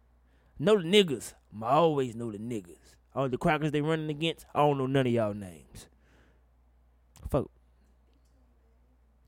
Know 0.57 0.81
the 0.81 0.83
niggas. 0.83 1.35
I 1.61 1.73
always 1.73 2.15
know 2.15 2.31
the 2.31 2.39
niggas. 2.39 2.95
All 3.13 3.29
the 3.29 3.37
crackers 3.37 3.71
they 3.71 3.81
running 3.81 4.09
against, 4.09 4.47
I 4.55 4.61
don't 4.61 4.79
know 4.79 4.87
none 4.87 5.05
of 5.05 5.13
y'all 5.13 5.35
names. 5.35 5.87
Fuck. 7.29 7.51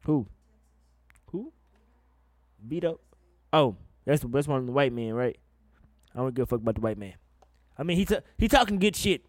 Who? 0.06 0.26
Who? 1.28 1.54
Beat 2.68 2.84
up. 2.84 3.00
Oh, 3.52 3.76
that's 4.06 4.24
that's 4.24 4.48
one 4.48 4.62
of 4.62 4.66
the 4.66 4.72
white 4.72 4.92
men, 4.92 5.14
right? 5.14 5.38
I 6.16 6.18
don't 6.18 6.34
give 6.34 6.44
a 6.44 6.48
fuck 6.48 6.62
about 6.62 6.76
the 6.76 6.82
white 6.82 6.98
man. 6.98 7.14
I 7.78 7.84
mean, 7.84 7.98
he 7.98 8.08
he 8.38 8.48
talking 8.48 8.80
good 8.80 8.96
shit. 8.96 9.26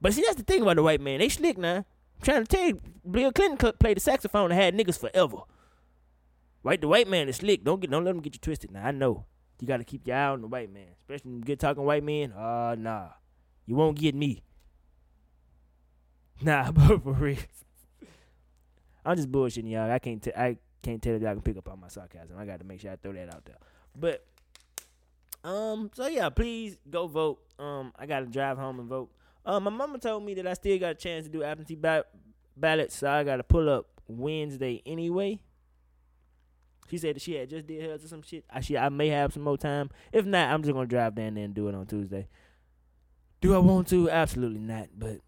But 0.00 0.12
see, 0.12 0.22
that's 0.22 0.36
the 0.36 0.42
thing 0.42 0.62
about 0.62 0.76
the 0.76 0.82
white 0.82 1.00
man. 1.00 1.20
They 1.20 1.28
slick 1.28 1.56
now. 1.58 1.76
I'm 1.76 2.22
trying 2.22 2.44
to 2.44 2.56
tell 2.56 2.66
you, 2.66 2.80
Bill 3.08 3.32
Clinton 3.32 3.58
cl- 3.58 3.72
played 3.74 3.96
the 3.96 4.00
saxophone 4.00 4.50
and 4.50 4.60
had 4.60 4.74
niggas 4.74 4.98
forever. 4.98 5.38
Right, 6.62 6.80
the 6.80 6.88
white 6.88 7.08
man 7.08 7.28
is 7.28 7.36
slick. 7.36 7.62
Don't 7.62 7.80
get, 7.80 7.90
don't 7.90 8.04
let 8.04 8.14
him 8.14 8.20
get 8.20 8.34
you 8.34 8.40
twisted. 8.40 8.72
Now 8.72 8.86
I 8.86 8.90
know 8.90 9.24
you 9.60 9.68
got 9.68 9.76
to 9.78 9.84
keep 9.84 10.06
your 10.06 10.16
eye 10.16 10.28
on 10.28 10.40
the 10.40 10.48
white 10.48 10.72
man, 10.72 10.88
especially 11.00 11.40
get 11.40 11.60
talking 11.60 11.84
white 11.84 12.02
men. 12.02 12.32
Ah, 12.36 12.70
uh, 12.70 12.74
nah, 12.74 13.08
you 13.64 13.74
won't 13.74 13.98
get 13.98 14.14
me. 14.14 14.42
Nah, 16.42 16.70
but 16.72 17.02
for 17.02 17.12
real, 17.14 17.38
I'm 19.06 19.16
just 19.16 19.32
bullshitting 19.32 19.70
y'all. 19.70 19.90
I 19.90 19.98
can't, 19.98 20.22
t- 20.22 20.34
I 20.36 20.58
can't 20.82 21.00
tell 21.00 21.14
if 21.14 21.22
y'all 21.22 21.32
can 21.32 21.40
pick 21.40 21.56
up 21.56 21.66
on 21.70 21.80
my 21.80 21.88
sarcasm. 21.88 22.36
I 22.36 22.44
got 22.44 22.58
to 22.58 22.66
make 22.66 22.78
sure 22.78 22.90
I 22.92 22.96
throw 22.96 23.14
that 23.14 23.34
out 23.34 23.46
there. 23.46 23.56
But 23.98 24.22
um, 25.46 25.90
so 25.94 26.06
yeah, 26.08 26.28
please 26.28 26.76
go 26.90 27.06
vote. 27.06 27.38
Um, 27.58 27.92
I 27.98 28.06
gotta 28.06 28.26
drive 28.26 28.58
home 28.58 28.80
and 28.80 28.88
vote. 28.88 29.10
Um, 29.44 29.64
my 29.64 29.70
mama 29.70 29.98
told 29.98 30.24
me 30.24 30.34
that 30.34 30.46
I 30.46 30.54
still 30.54 30.78
got 30.78 30.90
a 30.90 30.94
chance 30.94 31.26
to 31.26 31.30
do 31.30 31.44
absentee 31.44 31.76
ba- 31.76 32.04
ballots, 32.56 32.96
so 32.96 33.08
I 33.08 33.22
gotta 33.22 33.44
pull 33.44 33.70
up 33.70 33.86
Wednesday 34.08 34.82
anyway. 34.84 35.40
She 36.90 36.98
said 36.98 37.16
that 37.16 37.22
she 37.22 37.34
had 37.34 37.48
just 37.48 37.66
did 37.66 37.82
hers 37.82 38.04
or 38.04 38.08
some 38.08 38.22
shit. 38.22 38.44
I 38.50 38.60
she 38.60 38.76
I 38.76 38.88
may 38.88 39.08
have 39.08 39.32
some 39.32 39.42
more 39.42 39.56
time. 39.56 39.90
If 40.12 40.26
not, 40.26 40.50
I'm 40.50 40.62
just 40.62 40.74
gonna 40.74 40.86
drive 40.86 41.14
down 41.14 41.34
there 41.34 41.44
and 41.44 41.54
do 41.54 41.68
it 41.68 41.74
on 41.74 41.86
Tuesday. 41.86 42.28
Do 43.40 43.54
I 43.54 43.58
want 43.58 43.88
to? 43.88 44.10
Absolutely 44.10 44.60
not. 44.60 44.88
But 44.98 45.20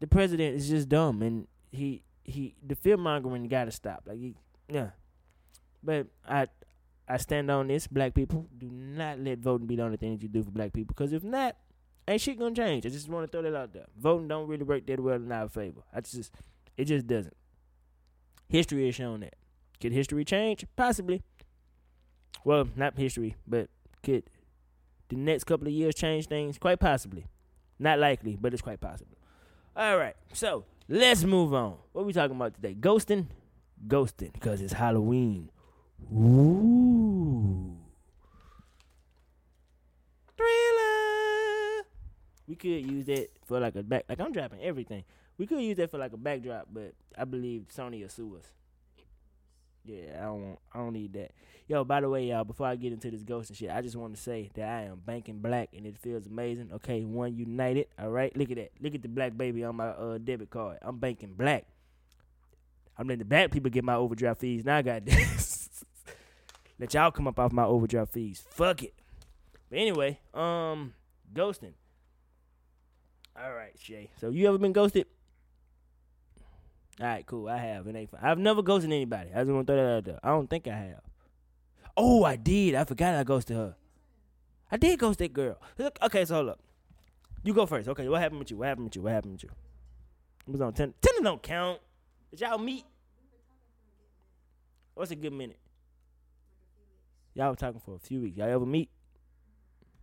the 0.00 0.06
president 0.06 0.56
is 0.56 0.68
just 0.68 0.88
dumb, 0.88 1.22
and 1.22 1.46
he 1.72 2.02
he 2.22 2.54
the 2.64 2.74
fear 2.74 2.96
mongering 2.96 3.48
got 3.48 3.64
to 3.64 3.70
stop. 3.72 4.04
Like 4.06 4.18
he, 4.18 4.34
yeah. 4.68 4.90
But 5.82 6.06
I 6.26 6.48
I 7.08 7.18
stand 7.18 7.50
on 7.50 7.68
this. 7.68 7.86
Black 7.86 8.14
people 8.14 8.46
do 8.56 8.70
not 8.70 9.18
let 9.18 9.38
voting 9.38 9.66
be 9.66 9.76
the 9.76 9.82
only 9.82 9.96
thing 9.96 10.12
that 10.12 10.22
you 10.22 10.28
do 10.28 10.42
for 10.42 10.50
black 10.50 10.72
people. 10.72 10.94
Because 10.96 11.12
if 11.12 11.22
not, 11.22 11.56
ain't 12.08 12.20
shit 12.20 12.38
gonna 12.38 12.54
change. 12.54 12.86
I 12.86 12.88
just 12.88 13.08
want 13.08 13.26
to 13.26 13.30
throw 13.30 13.42
that 13.42 13.56
out 13.56 13.72
there. 13.72 13.86
Voting 13.98 14.28
don't 14.28 14.48
really 14.48 14.64
work 14.64 14.86
that 14.86 15.00
well 15.00 15.16
in 15.16 15.30
our 15.30 15.48
favor. 15.48 15.82
I 15.92 16.00
just, 16.00 16.32
it 16.76 16.86
just 16.86 17.06
doesn't. 17.06 17.36
History 18.48 18.86
has 18.86 18.94
shown 18.94 19.20
that. 19.20 19.34
Could 19.80 19.92
history 19.92 20.24
change? 20.24 20.64
Possibly. 20.76 21.22
Well, 22.44 22.68
not 22.76 22.96
history, 22.96 23.36
but 23.46 23.68
could 24.02 24.24
the 25.08 25.16
next 25.16 25.44
couple 25.44 25.66
of 25.66 25.72
years 25.72 25.94
change 25.94 26.26
things? 26.26 26.58
Quite 26.58 26.80
possibly. 26.80 27.26
Not 27.78 27.98
likely, 27.98 28.36
but 28.40 28.52
it's 28.52 28.62
quite 28.62 28.80
possible. 28.80 29.16
All 29.76 29.98
right, 29.98 30.14
so 30.32 30.64
let's 30.88 31.24
move 31.24 31.52
on. 31.52 31.76
What 31.92 32.02
are 32.02 32.04
we 32.04 32.12
talking 32.12 32.36
about 32.36 32.54
today? 32.54 32.74
Ghosting? 32.74 33.26
Ghosting, 33.88 34.32
because 34.32 34.60
it's 34.60 34.74
Halloween. 34.74 35.50
Ooh. 36.12 37.76
Thriller. 40.36 41.84
We 42.46 42.56
could 42.56 42.90
use 42.90 43.06
that 43.06 43.28
for 43.46 43.60
like 43.60 43.76
a 43.76 43.82
back. 43.82 44.04
Like 44.08 44.20
I'm 44.20 44.32
dropping 44.32 44.60
everything. 44.60 45.04
We 45.38 45.46
could 45.46 45.60
use 45.60 45.76
that 45.78 45.90
for 45.90 45.98
like 45.98 46.12
a 46.12 46.16
backdrop, 46.16 46.68
but 46.72 46.94
I 47.16 47.24
believe 47.24 47.66
Sony 47.74 48.02
will 48.02 48.08
sue 48.08 48.36
us. 48.36 48.46
Yeah, 49.84 50.18
I 50.18 50.22
don't 50.24 50.58
I 50.72 50.78
don't 50.78 50.92
need 50.92 51.12
that. 51.14 51.32
Yo, 51.66 51.84
by 51.84 52.00
the 52.00 52.08
way, 52.08 52.26
y'all, 52.26 52.44
before 52.44 52.66
I 52.66 52.76
get 52.76 52.92
into 52.92 53.10
this 53.10 53.22
ghost 53.22 53.50
and 53.50 53.56
shit, 53.56 53.70
I 53.70 53.80
just 53.80 53.96
want 53.96 54.14
to 54.14 54.20
say 54.20 54.50
that 54.54 54.68
I 54.68 54.82
am 54.82 55.00
banking 55.04 55.40
black 55.40 55.70
and 55.74 55.86
it 55.86 55.98
feels 55.98 56.26
amazing. 56.26 56.70
Okay, 56.74 57.02
OneUnited. 57.02 57.86
All 57.98 58.10
right, 58.10 58.34
look 58.36 58.50
at 58.50 58.56
that. 58.56 58.72
Look 58.80 58.94
at 58.94 59.02
the 59.02 59.08
black 59.08 59.36
baby 59.36 59.64
on 59.64 59.76
my 59.76 59.88
uh, 59.88 60.18
debit 60.18 60.50
card. 60.50 60.78
I'm 60.82 60.98
banking 60.98 61.34
black. 61.34 61.64
I'm 62.96 63.08
letting 63.08 63.20
the 63.20 63.24
black 63.24 63.50
people 63.50 63.70
get 63.70 63.84
my 63.84 63.94
overdraft 63.94 64.40
fees. 64.40 64.64
Now 64.64 64.76
I 64.76 64.82
got 64.82 65.04
this. 65.04 65.63
Let 66.78 66.94
y'all 66.94 67.10
come 67.10 67.28
up 67.28 67.38
off 67.38 67.52
my 67.52 67.64
overdraft 67.64 68.12
fees. 68.12 68.44
Fuck 68.50 68.82
it. 68.82 68.94
But 69.70 69.78
anyway, 69.78 70.18
um, 70.32 70.94
ghosting. 71.32 71.74
All 73.36 73.52
right, 73.52 73.72
Shay. 73.78 74.10
So 74.20 74.30
you 74.30 74.48
ever 74.48 74.58
been 74.58 74.72
ghosted? 74.72 75.06
All 77.00 77.06
right, 77.06 77.26
cool. 77.26 77.48
I 77.48 77.58
have. 77.58 77.86
It 77.86 77.96
ain't 77.96 78.10
fun. 78.10 78.20
I've 78.22 78.38
never 78.38 78.62
ghosted 78.62 78.92
anybody. 78.92 79.30
I 79.34 79.40
just 79.40 79.50
want 79.50 79.66
to 79.66 79.72
throw 79.72 79.82
that 79.82 79.96
out 79.96 80.04
there. 80.04 80.20
I 80.22 80.28
don't 80.28 80.48
think 80.48 80.68
I 80.68 80.76
have. 80.76 81.00
Oh, 81.96 82.24
I 82.24 82.36
did. 82.36 82.74
I 82.74 82.84
forgot 82.84 83.14
I 83.14 83.24
ghosted 83.24 83.56
her. 83.56 83.76
I 84.70 84.76
did 84.76 84.98
ghost 84.98 85.18
that 85.20 85.32
girl. 85.32 85.60
Okay, 86.02 86.24
so 86.24 86.34
hold 86.34 86.48
up. 86.48 86.60
You 87.44 87.54
go 87.54 87.66
first. 87.66 87.88
Okay, 87.88 88.08
what 88.08 88.20
happened 88.20 88.40
with 88.40 88.50
you? 88.50 88.56
What 88.56 88.68
happened 88.68 88.86
with 88.86 88.96
you? 88.96 89.02
What 89.02 89.12
happened 89.12 89.34
with 89.34 89.44
you? 89.44 89.50
It 90.48 90.50
was 90.50 90.60
on 90.60 90.72
ten. 90.72 90.94
Ten 91.00 91.22
don't 91.22 91.42
count. 91.42 91.80
Did 92.30 92.40
y'all 92.40 92.58
meet? 92.58 92.84
What's 94.94 95.10
a 95.10 95.16
good 95.16 95.32
minute? 95.32 95.58
Y'all 97.34 97.50
were 97.50 97.56
talking 97.56 97.80
for 97.84 97.96
a 97.96 97.98
few 97.98 98.20
weeks. 98.20 98.36
Y'all 98.36 98.48
ever 98.48 98.64
meet? 98.64 98.88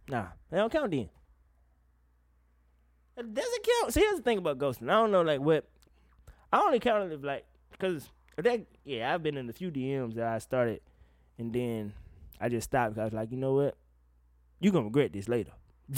Nah, 0.09 0.27
they 0.49 0.57
don't 0.57 0.71
count 0.71 0.91
then. 0.91 1.09
It 3.17 3.33
doesn't 3.33 3.67
count. 3.79 3.93
See, 3.93 4.01
here's 4.01 4.17
the 4.17 4.23
thing 4.23 4.37
about 4.37 4.57
ghosting. 4.57 4.89
I 4.89 4.93
don't 4.93 5.11
know, 5.11 5.21
like, 5.21 5.39
what. 5.39 5.65
I 6.51 6.59
only 6.59 6.79
count 6.79 7.11
if, 7.13 7.23
like, 7.23 7.45
because 7.71 8.09
that, 8.37 8.65
yeah, 8.83 9.13
I've 9.13 9.23
been 9.23 9.37
in 9.37 9.49
a 9.49 9.53
few 9.53 9.71
DMs 9.71 10.15
that 10.15 10.27
I 10.27 10.39
started 10.39 10.81
and 11.37 11.53
then 11.53 11.93
I 12.39 12.49
just 12.49 12.65
stopped 12.69 12.95
because 12.95 13.01
I 13.01 13.05
was 13.05 13.13
like, 13.13 13.31
you 13.31 13.37
know 13.37 13.53
what? 13.53 13.77
You're 14.59 14.73
going 14.73 14.83
to 14.83 14.87
regret 14.87 15.13
this 15.13 15.29
later. 15.29 15.51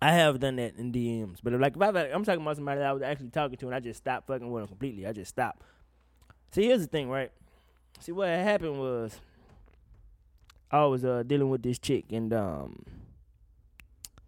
I 0.00 0.12
have 0.12 0.38
done 0.38 0.56
that 0.56 0.76
in 0.76 0.92
DMs. 0.92 1.38
But, 1.42 1.54
if, 1.54 1.60
like, 1.60 1.76
if 1.76 1.82
I, 1.82 1.88
I'm 2.10 2.24
talking 2.24 2.42
about 2.42 2.56
somebody 2.56 2.80
that 2.80 2.88
I 2.88 2.92
was 2.92 3.02
actually 3.02 3.30
talking 3.30 3.56
to 3.56 3.66
and 3.66 3.74
I 3.74 3.80
just 3.80 3.98
stopped 3.98 4.26
fucking 4.26 4.50
with 4.50 4.62
them 4.62 4.68
completely, 4.68 5.06
I 5.06 5.12
just 5.12 5.30
stopped. 5.30 5.62
See, 6.50 6.64
here's 6.64 6.82
the 6.82 6.86
thing, 6.86 7.08
right? 7.08 7.32
See 8.00 8.12
what 8.12 8.28
happened 8.28 8.78
was 8.78 9.20
I 10.70 10.84
was 10.84 11.04
uh 11.04 11.22
dealing 11.26 11.50
with 11.50 11.62
this 11.62 11.78
chick 11.78 12.06
and 12.10 12.32
um 12.32 12.84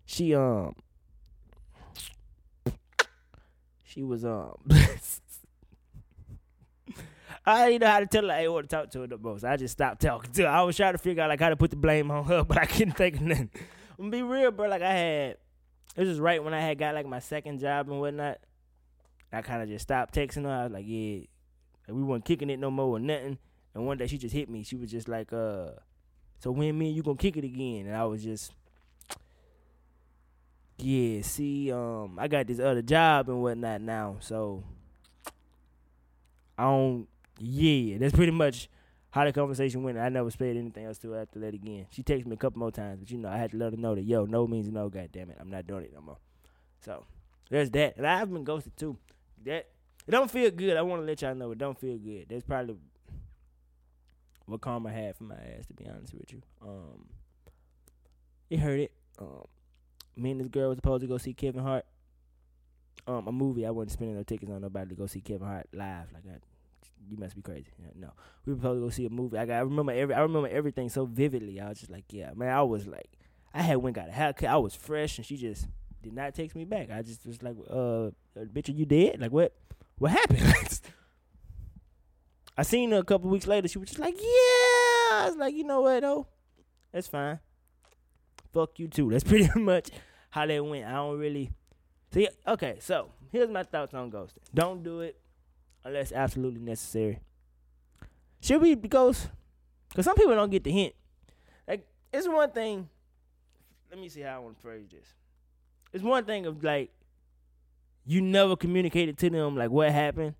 she 0.05 0.35
um 0.35 0.75
she 3.85 4.03
was 4.03 4.25
um 4.25 4.57
I 7.47 7.71
didn't 7.71 7.81
know 7.83 7.91
how 7.91 8.01
to 8.01 8.07
tell 8.07 8.29
her 8.29 8.33
I 8.33 8.49
want 8.49 8.69
to 8.69 8.77
talk 8.77 8.91
to 8.91 9.01
her 9.01 9.07
the 9.07 9.17
most. 9.17 9.45
I 9.45 9.57
just 9.57 9.73
stopped 9.73 10.03
talking 10.03 10.31
to 10.33 10.43
her. 10.43 10.49
I 10.49 10.63
was 10.63 10.77
trying 10.77 10.93
to 10.93 10.99
figure 10.99 11.23
out 11.23 11.31
like 11.31 11.41
how 11.41 11.49
to 11.49 11.57
put 11.57 11.71
the 11.71 11.77
blame 11.77 12.11
on 12.11 12.25
her, 12.25 12.45
but 12.49 12.59
I 12.59 12.67
couldn't 12.67 12.97
think 12.97 13.17
of 13.17 13.23
nothing. 13.23 13.51
I'm 13.99 14.11
gonna 14.11 14.11
be 14.11 14.23
real, 14.23 14.51
bro. 14.51 14.69
Like 14.69 14.83
I 14.83 14.93
had, 14.93 15.37
it 15.97 16.07
was 16.07 16.21
right 16.21 16.43
when 16.43 16.55
I 16.55 16.61
had 16.61 16.79
got 16.79 16.95
like 16.95 17.07
my 17.07 17.19
second 17.19 17.61
job 17.61 17.89
and 17.89 18.01
whatnot, 18.01 18.39
I 19.33 19.43
kind 19.43 19.63
of 19.63 19.69
just 19.69 19.85
stopped 19.85 20.15
texting 20.15 20.45
her. 20.45 20.51
I 20.51 20.65
was 20.65 20.73
like, 20.73 20.85
yeah, 20.87 21.21
like, 21.89 21.97
we 21.97 22.03
weren't 22.03 22.25
kicking 22.25 22.51
it 22.51 22.59
no 22.59 22.71
more 22.71 22.97
or 22.97 23.01
nothing. 23.01 23.39
And 23.75 23.87
one 23.87 23.99
day 23.99 24.07
she 24.07 24.19
just 24.19 24.35
hit 24.35 24.49
me. 24.49 24.63
She 24.63 24.77
was 24.77 24.91
just 24.91 25.09
like, 25.09 25.33
uh, 25.33 25.71
so 26.39 26.51
when 26.51 26.77
me 26.77 26.89
and 26.89 26.97
you 26.97 27.03
gonna 27.03 27.17
kick 27.17 27.37
it 27.37 27.45
again? 27.45 27.87
And 27.87 27.95
I 27.95 28.05
was 28.05 28.23
just, 28.23 28.53
yeah, 30.79 31.21
see, 31.23 31.71
um, 31.71 32.19
I 32.19 32.29
got 32.29 32.47
this 32.47 32.59
other 32.59 32.83
job 32.83 33.29
and 33.29 33.43
whatnot 33.43 33.81
now, 33.83 34.17
so 34.21 34.65
I 36.59 36.65
don't. 36.65 37.07
Yeah, 37.39 37.99
that's 37.99 38.15
pretty 38.15 38.33
much 38.33 38.69
how 39.11 39.25
the 39.25 39.33
conversation 39.33 39.83
went. 39.83 39.99
I 39.99 40.09
never 40.09 40.31
said 40.31 40.57
anything 40.57 40.85
else 40.85 40.99
to 40.99 41.13
her 41.13 41.23
after 41.23 41.39
that 41.41 41.55
again. 41.55 41.87
She 41.91 42.03
texted 42.03 42.27
me 42.27 42.35
a 42.35 42.37
couple 42.37 42.59
more 42.59 42.71
times, 42.71 43.01
but 43.01 43.11
you 43.11 43.19
know, 43.19 43.29
I 43.29 43.37
had 43.37 43.53
to 43.53 43.57
let 43.57 43.73
her 43.73 43.79
know 43.79 43.95
that 43.95 44.05
yo, 44.05 44.25
no 44.25 44.47
means 44.47 44.69
no. 44.69 44.89
God 44.89 45.11
damn 45.13 45.31
it, 45.31 45.39
I'm 45.41 45.51
not 45.51 45.67
doing 45.67 45.85
it 45.85 45.93
no 45.95 46.01
more. 46.01 46.19
So 46.85 47.05
there's 47.51 47.71
that, 47.71 47.97
and 47.97 48.07
I've 48.07 48.33
been 48.33 48.45
ghosted 48.45 48.77
too. 48.77 48.97
That 49.45 49.69
it 50.07 50.11
don't 50.11 50.31
feel 50.31 50.51
good. 50.51 50.77
I 50.77 50.83
want 50.83 51.03
to 51.03 51.07
let 51.07 51.23
y'all 51.23 51.35
know 51.35 51.51
it 51.51 51.59
don't 51.59 51.79
feel 51.79 51.99
good. 51.99 52.27
That's 52.29 52.45
probably 52.45 52.77
what 54.47 54.61
karma 54.61 54.91
had 54.91 55.17
for 55.17 55.25
my 55.25 55.35
ass. 55.35 55.67
To 55.67 55.75
be 55.75 55.87
honest 55.89 56.15
with 56.15 56.33
you, 56.33 56.43
um, 56.63 57.07
it 58.49 58.59
hurt 58.59 58.81
it. 58.81 58.93
Um, 59.19 59.45
me 60.17 60.33
and 60.33 60.41
this 60.41 60.49
girl 60.49 60.69
was 60.69 60.79
supposed 60.79 61.03
to 61.03 61.07
go 61.07 61.19
see 61.19 61.33
Kevin 61.33 61.63
Hart. 61.63 61.85
Um, 63.07 63.27
a 63.27 63.33
movie. 63.33 63.67
I 63.67 63.71
wasn't 63.71 63.93
spending 63.93 64.17
no 64.17 64.23
tickets 64.23 64.51
on 64.51 64.61
nobody 64.61 64.91
to 64.91 64.95
go 64.95 65.07
see 65.07 65.21
Kevin 65.21 65.47
Hart 65.47 65.69
live. 65.73 66.13
Like 66.13 66.25
I, 66.29 66.39
you 67.09 67.17
must 67.17 67.35
be 67.35 67.43
crazy. 67.43 67.71
No, 67.97 68.11
we 68.45 68.53
were 68.53 68.59
supposed 68.59 68.77
to 68.77 68.85
go 68.85 68.91
see 68.91 69.07
a 69.07 69.11
movie. 69.11 69.39
I 69.39 69.43
remember 69.61 69.93
every. 69.93 70.15
I 70.15 70.21
remember 70.21 70.49
everything 70.49 70.89
so 70.89 71.07
vividly. 71.07 71.61
I 71.61 71.69
was 71.69 71.79
just 71.79 71.91
like, 71.91 72.05
yeah, 72.11 72.31
man. 72.35 72.55
I 72.55 72.63
was 72.63 72.87
like, 72.87 73.11
I 73.55 73.63
had 73.63 73.79
went 73.79 73.97
got 73.97 74.09
a 74.09 74.13
haircut. 74.13 74.49
I 74.51 74.57
was 74.57 74.75
fresh, 74.75 75.17
and 75.17 75.27
she 75.27 75.37
just 75.37 75.67
did 76.03 76.13
not 76.13 76.35
text 76.35 76.55
me 76.57 76.65
back. 76.65 76.91
I 76.91 77.03
just 77.03 77.27
was 77.27 77.43
like, 77.43 77.57
uh, 77.69 78.11
bitch, 78.37 78.69
are 78.69 78.73
you 78.73 78.87
dead? 78.87 79.21
Like 79.21 79.33
what? 79.33 79.55
What 79.99 80.13
happened? 80.13 80.41
I 82.57 82.63
seen 82.63 82.91
her 82.91 82.99
a 82.99 83.05
couple 83.05 83.31
weeks 83.31 83.47
later. 83.47 83.69
She 83.69 83.79
was 83.79 83.89
just 83.89 84.01
like, 84.01 84.17
yeah. 84.17 84.23
I 85.13 85.27
was 85.29 85.37
like, 85.37 85.55
you 85.55 85.65
know 85.65 85.81
what 85.83 86.01
though? 86.01 86.27
That's 86.93 87.07
fine. 87.07 87.39
Fuck 88.53 88.79
you 88.79 88.89
too. 88.89 89.11
That's 89.11 89.25
pretty 89.31 89.49
much 89.59 89.91
how 90.31 90.47
that 90.47 90.65
went. 90.65 90.85
I 90.85 90.93
don't 90.93 91.19
really. 91.19 91.51
See, 92.13 92.29
okay, 92.47 92.77
so 92.81 93.11
here's 93.31 93.49
my 93.49 93.63
thoughts 93.63 93.95
on 93.95 94.11
ghosting. 94.11 94.39
Don't 94.53 94.83
do 94.83 95.01
it 95.01 95.21
unless 95.85 96.13
absolutely 96.13 96.61
necessary. 96.61 97.21
Should 98.41 98.61
we 98.63 98.75
ghost? 98.75 99.29
Because 99.89 100.05
some 100.05 100.17
people 100.17 100.35
don't 100.35 100.51
get 100.51 100.65
the 100.65 100.73
hint. 100.73 100.95
Like, 101.69 101.87
it's 102.13 102.27
one 102.27 102.51
thing. 102.51 102.89
Let 103.91 104.01
me 104.01 104.09
see 104.09 104.21
how 104.21 104.37
I 104.37 104.39
want 104.39 104.57
to 104.57 104.63
phrase 104.63 104.87
this. 104.91 105.15
It's 105.93 106.05
one 106.05 106.25
thing 106.25 106.47
of 106.47 106.63
like, 106.63 106.91
you 108.07 108.21
never 108.21 108.57
communicated 108.57 109.19
to 109.19 109.31
them 109.31 109.57
like 109.57 109.71
what 109.71 109.91
happened. 109.91 110.35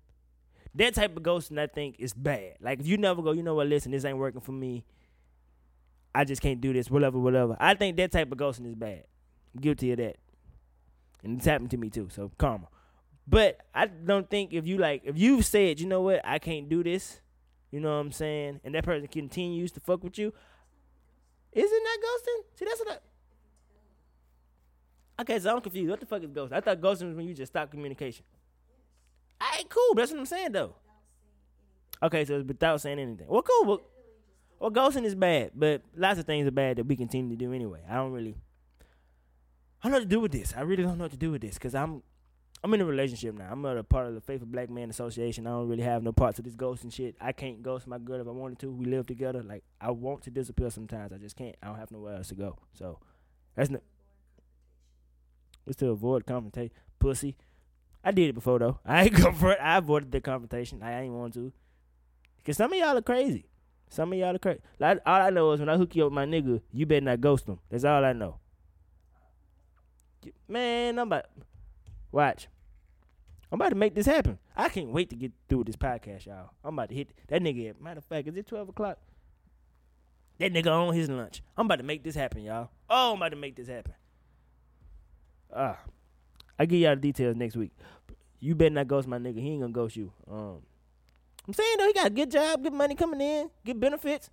That 0.75 0.95
type 0.95 1.17
of 1.17 1.23
ghosting, 1.23 1.59
I 1.59 1.67
think, 1.67 1.97
is 1.99 2.13
bad. 2.13 2.55
Like, 2.61 2.79
if 2.79 2.87
you 2.87 2.97
never 2.97 3.21
go, 3.21 3.33
you 3.33 3.43
know 3.43 3.55
what? 3.55 3.67
Listen, 3.67 3.91
this 3.91 4.05
ain't 4.05 4.17
working 4.17 4.41
for 4.41 4.53
me. 4.53 4.85
I 6.13 6.23
just 6.23 6.41
can't 6.41 6.61
do 6.61 6.73
this. 6.73 6.89
Whatever, 6.89 7.19
whatever. 7.19 7.57
I 7.59 7.73
think 7.73 7.97
that 7.97 8.11
type 8.11 8.31
of 8.31 8.37
ghosting 8.37 8.67
is 8.67 8.75
bad. 8.75 9.03
I'm 9.53 9.61
guilty 9.61 9.91
of 9.91 9.97
that, 9.97 10.17
and 11.23 11.37
it's 11.37 11.45
happened 11.45 11.71
to 11.71 11.77
me 11.77 11.89
too. 11.89 12.07
So 12.09 12.31
karma. 12.37 12.67
But 13.27 13.59
I 13.73 13.85
don't 13.87 14.29
think 14.29 14.53
if 14.53 14.65
you 14.65 14.77
like 14.77 15.03
if 15.05 15.17
you've 15.17 15.45
said, 15.45 15.79
you 15.79 15.87
know 15.87 16.01
what, 16.01 16.21
I 16.23 16.39
can't 16.39 16.67
do 16.69 16.83
this, 16.83 17.21
you 17.69 17.79
know 17.79 17.89
what 17.89 18.01
I'm 18.01 18.11
saying, 18.11 18.61
and 18.63 18.75
that 18.75 18.83
person 18.83 19.07
continues 19.07 19.71
to 19.73 19.79
fuck 19.79 20.03
with 20.03 20.17
you, 20.17 20.33
isn't 21.51 21.83
that 21.83 21.97
ghosting? 22.03 22.43
See, 22.55 22.65
that's 22.65 22.79
what 22.79 23.01
I. 25.17 25.21
Okay, 25.21 25.39
so 25.39 25.53
I'm 25.55 25.61
confused. 25.61 25.89
What 25.89 25.99
the 25.99 26.05
fuck 26.05 26.23
is 26.23 26.31
ghosting? 26.31 26.53
I 26.53 26.61
thought 26.61 26.81
ghosting 26.81 27.07
was 27.07 27.15
when 27.15 27.27
you 27.27 27.33
just 27.33 27.51
stop 27.51 27.69
communication. 27.71 28.25
Alright, 29.41 29.69
cool. 29.69 29.95
That's 29.95 30.11
what 30.11 30.19
I'm 30.19 30.25
saying 30.25 30.51
though. 30.51 30.75
Okay, 32.03 32.25
so 32.25 32.41
without 32.41 32.81
saying 32.81 32.99
anything. 32.99 33.27
Well, 33.27 33.43
cool. 33.43 33.65
Well, 33.65 33.81
well, 34.59 34.71
ghosting 34.71 35.05
is 35.05 35.15
bad, 35.15 35.51
but 35.55 35.81
lots 35.95 36.19
of 36.19 36.25
things 36.25 36.47
are 36.47 36.51
bad 36.51 36.77
that 36.77 36.85
we 36.85 36.95
continue 36.95 37.31
to 37.31 37.35
do 37.35 37.51
anyway. 37.51 37.81
I 37.89 37.95
don't 37.95 38.11
really. 38.11 38.35
I 39.83 39.87
don't 39.87 39.91
know 39.91 39.97
what 39.97 40.03
to 40.03 40.09
do 40.09 40.19
with 40.19 40.31
this. 40.31 40.53
I 40.55 40.61
really 40.61 40.83
don't 40.83 40.99
know 40.99 41.05
what 41.05 41.11
to 41.11 41.17
do 41.17 41.31
with 41.31 41.41
this 41.41 41.55
because 41.55 41.73
I'm 41.73 42.03
I'm 42.63 42.71
in 42.75 42.81
a 42.81 42.85
relationship 42.85 43.35
now. 43.35 43.47
I'm 43.51 43.65
a 43.65 43.81
part 43.81 44.07
of 44.07 44.13
the 44.13 44.21
Faithful 44.21 44.47
Black 44.47 44.69
Man 44.69 44.91
Association. 44.91 45.47
I 45.47 45.51
don't 45.51 45.67
really 45.67 45.81
have 45.81 46.03
no 46.03 46.11
parts 46.11 46.37
of 46.37 46.45
this 46.45 46.55
ghosting 46.55 46.93
shit. 46.93 47.15
I 47.19 47.31
can't 47.31 47.63
ghost 47.63 47.87
my 47.87 47.97
girl 47.97 48.21
if 48.21 48.27
I 48.27 48.31
wanted 48.31 48.59
to. 48.59 48.71
We 48.71 48.85
live 48.85 49.07
together. 49.07 49.41
Like 49.41 49.63
I 49.79 49.89
want 49.89 50.21
to 50.23 50.31
disappear 50.31 50.69
sometimes. 50.69 51.11
I 51.11 51.17
just 51.17 51.35
can't. 51.35 51.55
I 51.63 51.67
don't 51.67 51.77
have 51.77 51.89
nowhere 51.89 52.17
else 52.17 52.27
to 52.27 52.35
go. 52.35 52.59
So 52.73 52.99
that's 53.55 53.71
not. 53.71 53.81
It's 55.65 55.77
to 55.77 55.89
avoid 55.89 56.27
confrontation. 56.27 56.71
Pussy. 56.99 57.35
I 58.03 58.11
did 58.11 58.29
it 58.29 58.33
before 58.33 58.59
though. 58.59 58.79
I 58.85 59.03
ain't 59.03 59.15
go 59.15 59.31
for 59.31 59.51
it. 59.51 59.59
I 59.61 59.77
avoided 59.77 60.11
the 60.11 60.21
confrontation. 60.21 60.81
I 60.81 61.01
ain't 61.01 61.13
want 61.13 61.33
to. 61.35 61.51
Cause 62.45 62.57
some 62.57 62.73
of 62.73 62.79
y'all 62.79 62.97
are 62.97 63.01
crazy. 63.01 63.45
Some 63.89 64.13
of 64.13 64.19
y'all 64.19 64.35
are 64.35 64.39
crazy. 64.39 64.61
Like, 64.79 64.99
all 65.05 65.21
I 65.21 65.29
know 65.29 65.51
is 65.51 65.59
when 65.59 65.69
I 65.69 65.77
hook 65.77 65.95
you 65.95 66.03
up 66.03 66.11
with 66.11 66.15
my 66.15 66.25
nigga, 66.25 66.61
you 66.71 66.85
better 66.85 67.05
not 67.05 67.21
ghost 67.21 67.47
him. 67.47 67.59
That's 67.69 67.83
all 67.83 68.03
I 68.03 68.13
know. 68.13 68.39
Man, 70.47 70.97
I'm 70.97 71.07
about 71.07 71.25
watch. 72.11 72.47
I'm 73.51 73.59
about 73.59 73.69
to 73.69 73.75
make 73.75 73.95
this 73.95 74.05
happen. 74.05 74.39
I 74.55 74.69
can't 74.69 74.91
wait 74.91 75.09
to 75.09 75.15
get 75.15 75.33
through 75.49 75.65
this 75.65 75.75
podcast, 75.75 76.25
y'all. 76.25 76.51
I'm 76.63 76.73
about 76.73 76.89
to 76.89 76.95
hit 76.95 77.09
that 77.27 77.41
nigga. 77.41 77.79
Matter 77.81 77.97
of 77.97 78.05
fact, 78.05 78.27
is 78.27 78.37
it 78.37 78.47
12 78.47 78.69
o'clock? 78.69 78.97
That 80.39 80.53
nigga 80.53 80.67
on 80.67 80.93
his 80.93 81.09
lunch. 81.09 81.43
I'm 81.57 81.65
about 81.65 81.77
to 81.77 81.83
make 81.83 82.03
this 82.03 82.15
happen, 82.15 82.43
y'all. 82.43 82.69
Oh, 82.89 83.11
I'm 83.11 83.17
about 83.17 83.29
to 83.29 83.35
make 83.35 83.55
this 83.55 83.67
happen. 83.67 83.93
Ah, 85.53 85.79
I 86.61 86.65
give 86.65 86.79
y'all 86.79 86.93
the 86.93 87.01
details 87.01 87.35
next 87.35 87.55
week. 87.55 87.71
You 88.39 88.53
better 88.53 88.69
not 88.69 88.87
ghost 88.87 89.07
my 89.07 89.17
nigga. 89.17 89.39
He 89.39 89.49
ain't 89.49 89.61
gonna 89.61 89.73
ghost 89.73 89.95
you. 89.95 90.13
Um, 90.29 90.59
I'm 91.47 91.53
saying 91.55 91.75
though, 91.79 91.87
he 91.87 91.93
got 91.93 92.05
a 92.05 92.11
good 92.11 92.29
job, 92.29 92.61
good 92.61 92.71
money 92.71 92.93
coming 92.93 93.19
in, 93.19 93.49
good 93.65 93.79
benefits, 93.79 94.29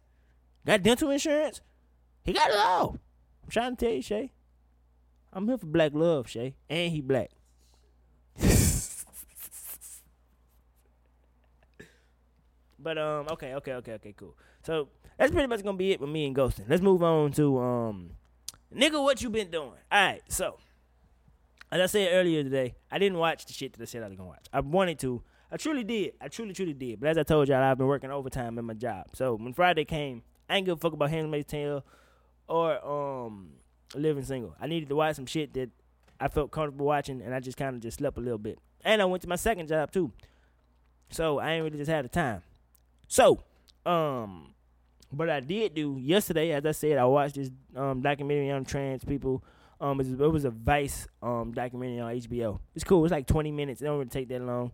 got 0.66 0.82
dental 0.82 1.08
insurance. 1.08 1.62
He 2.24 2.34
got 2.34 2.50
it 2.50 2.58
all. 2.58 2.98
I'm 3.42 3.48
trying 3.48 3.76
to 3.76 3.82
tell 3.82 3.94
you, 3.94 4.02
Shay. 4.02 4.30
I'm 5.32 5.48
here 5.48 5.56
for 5.56 5.64
black 5.64 5.94
love, 5.94 6.28
Shay, 6.28 6.54
and 6.68 6.92
he 6.92 7.00
black. 7.00 7.30
but 12.78 12.98
um, 12.98 13.28
okay, 13.30 13.54
okay, 13.54 13.72
okay, 13.72 13.92
okay, 13.92 14.14
cool. 14.14 14.36
So 14.64 14.90
that's 15.16 15.32
pretty 15.32 15.46
much 15.46 15.64
gonna 15.64 15.78
be 15.78 15.92
it 15.92 16.00
with 16.02 16.10
me 16.10 16.26
and 16.26 16.36
ghosting. 16.36 16.68
Let's 16.68 16.82
move 16.82 17.02
on 17.02 17.32
to 17.32 17.58
um, 17.58 18.10
nigga, 18.74 19.02
what 19.02 19.22
you 19.22 19.30
been 19.30 19.50
doing? 19.50 19.72
All 19.90 20.04
right, 20.04 20.20
so 20.28 20.58
as 21.70 21.80
I 21.80 21.86
said 21.86 22.08
earlier 22.12 22.42
today, 22.42 22.74
I 22.90 22.98
didn't 22.98 23.18
watch 23.18 23.46
the 23.46 23.52
shit 23.52 23.72
that 23.74 23.82
I 23.82 23.84
said 23.84 24.02
I 24.02 24.08
was 24.08 24.16
gonna 24.16 24.28
watch. 24.28 24.46
I 24.52 24.60
wanted 24.60 24.98
to. 25.00 25.22
I 25.50 25.56
truly 25.56 25.84
did. 25.84 26.12
I 26.20 26.28
truly, 26.28 26.52
truly 26.52 26.74
did. 26.74 27.00
But 27.00 27.10
as 27.10 27.18
I 27.18 27.22
told 27.22 27.48
y'all, 27.48 27.62
I've 27.62 27.78
been 27.78 27.86
working 27.86 28.10
overtime 28.10 28.58
at 28.58 28.64
my 28.64 28.74
job. 28.74 29.06
So 29.14 29.34
when 29.34 29.52
Friday 29.52 29.84
came, 29.84 30.22
I 30.48 30.56
ain't 30.56 30.66
give 30.66 30.78
a 30.78 30.80
fuck 30.80 30.92
about 30.92 31.10
Handmaid's 31.10 31.46
Tale 31.46 31.84
or 32.48 32.84
um 32.84 33.50
Living 33.94 34.24
Single. 34.24 34.54
I 34.60 34.66
needed 34.66 34.88
to 34.88 34.96
watch 34.96 35.16
some 35.16 35.26
shit 35.26 35.54
that 35.54 35.70
I 36.20 36.28
felt 36.28 36.50
comfortable 36.50 36.86
watching, 36.86 37.22
and 37.22 37.34
I 37.34 37.40
just 37.40 37.56
kind 37.56 37.76
of 37.76 37.82
just 37.82 37.98
slept 37.98 38.18
a 38.18 38.20
little 38.20 38.38
bit. 38.38 38.58
And 38.84 39.00
I 39.02 39.04
went 39.04 39.22
to 39.22 39.28
my 39.28 39.36
second 39.36 39.68
job 39.68 39.92
too, 39.92 40.12
so 41.10 41.38
I 41.38 41.52
ain't 41.52 41.64
really 41.64 41.78
just 41.78 41.90
had 41.90 42.04
the 42.04 42.08
time. 42.08 42.42
So, 43.08 43.42
um, 43.86 44.54
what 45.10 45.30
I 45.30 45.40
did 45.40 45.74
do 45.74 45.96
yesterday, 45.98 46.52
as 46.52 46.64
I 46.66 46.72
said, 46.72 46.98
I 46.98 47.04
watched 47.04 47.36
this 47.36 47.50
um 47.76 48.00
documentary 48.00 48.50
on 48.50 48.64
trans 48.64 49.04
people. 49.04 49.42
Um, 49.80 50.00
it 50.00 50.08
was, 50.08 50.20
it 50.20 50.32
was 50.32 50.44
a 50.44 50.50
Vice 50.50 51.06
um 51.22 51.52
documentary 51.52 52.00
on 52.00 52.12
HBO. 52.12 52.58
It's 52.74 52.84
cool. 52.84 53.04
It's 53.04 53.12
like 53.12 53.26
20 53.26 53.52
minutes. 53.52 53.80
It 53.80 53.84
don't 53.84 53.98
really 53.98 54.10
take 54.10 54.28
that 54.28 54.42
long. 54.42 54.72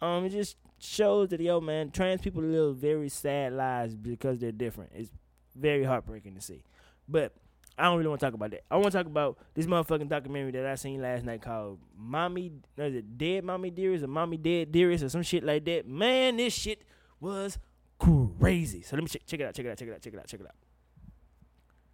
Um, 0.00 0.24
it 0.24 0.30
just 0.30 0.56
shows 0.78 1.28
that 1.28 1.40
yo 1.40 1.60
man, 1.60 1.90
trans 1.90 2.20
people 2.20 2.42
live 2.42 2.76
very 2.76 3.08
sad 3.08 3.52
lives 3.52 3.94
because 3.94 4.38
they're 4.38 4.52
different. 4.52 4.90
It's 4.94 5.10
very 5.54 5.84
heartbreaking 5.84 6.34
to 6.34 6.40
see. 6.40 6.64
But 7.08 7.32
I 7.78 7.84
don't 7.84 7.96
really 7.96 8.08
want 8.08 8.20
to 8.20 8.26
talk 8.26 8.34
about 8.34 8.50
that. 8.50 8.64
I 8.70 8.76
want 8.76 8.92
to 8.92 8.98
talk 8.98 9.06
about 9.06 9.38
this 9.54 9.66
motherfucking 9.66 10.08
documentary 10.08 10.52
that 10.52 10.66
I 10.66 10.74
seen 10.74 11.00
last 11.00 11.24
night 11.24 11.40
called 11.40 11.78
"Mommy," 11.96 12.52
is 12.76 12.94
it 12.94 13.16
"Dead 13.16 13.44
Mommy 13.44 13.70
Dearest" 13.70 14.04
or 14.04 14.08
"Mommy 14.08 14.36
Dead 14.36 14.70
Dearest" 14.70 15.04
or 15.04 15.08
some 15.08 15.22
shit 15.22 15.42
like 15.42 15.64
that. 15.64 15.86
Man, 15.86 16.36
this 16.36 16.52
shit 16.52 16.82
was 17.20 17.58
crazy. 17.98 18.82
So 18.82 18.96
let 18.96 19.02
me 19.02 19.08
check, 19.08 19.22
check 19.26 19.40
it 19.40 19.44
out. 19.44 19.54
Check 19.54 19.66
it 19.66 19.70
out. 19.70 19.78
Check 19.78 19.88
it 19.88 19.94
out. 19.94 20.02
Check 20.02 20.12
it 20.12 20.18
out. 20.18 20.26
Check 20.26 20.40
it 20.40 20.46
out. 20.46 20.54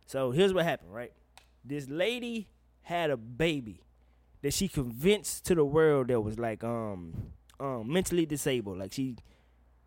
So 0.07 0.31
here's 0.31 0.53
what 0.53 0.64
happened. 0.64 0.92
Right, 0.92 1.12
this 1.64 1.88
lady 1.88 2.49
had 2.83 3.11
a 3.11 3.16
baby 3.16 3.81
that 4.42 4.55
she 4.55 4.68
convinced 4.68 5.44
to 5.47 5.55
the 5.55 5.64
world 5.64 6.09
that 6.09 6.21
was 6.21 6.38
like 6.38 6.62
um 6.64 7.33
um 7.61 7.90
mentally 7.92 8.27
disabled. 8.27 8.79
Like 8.79 8.92
she 8.92 9.16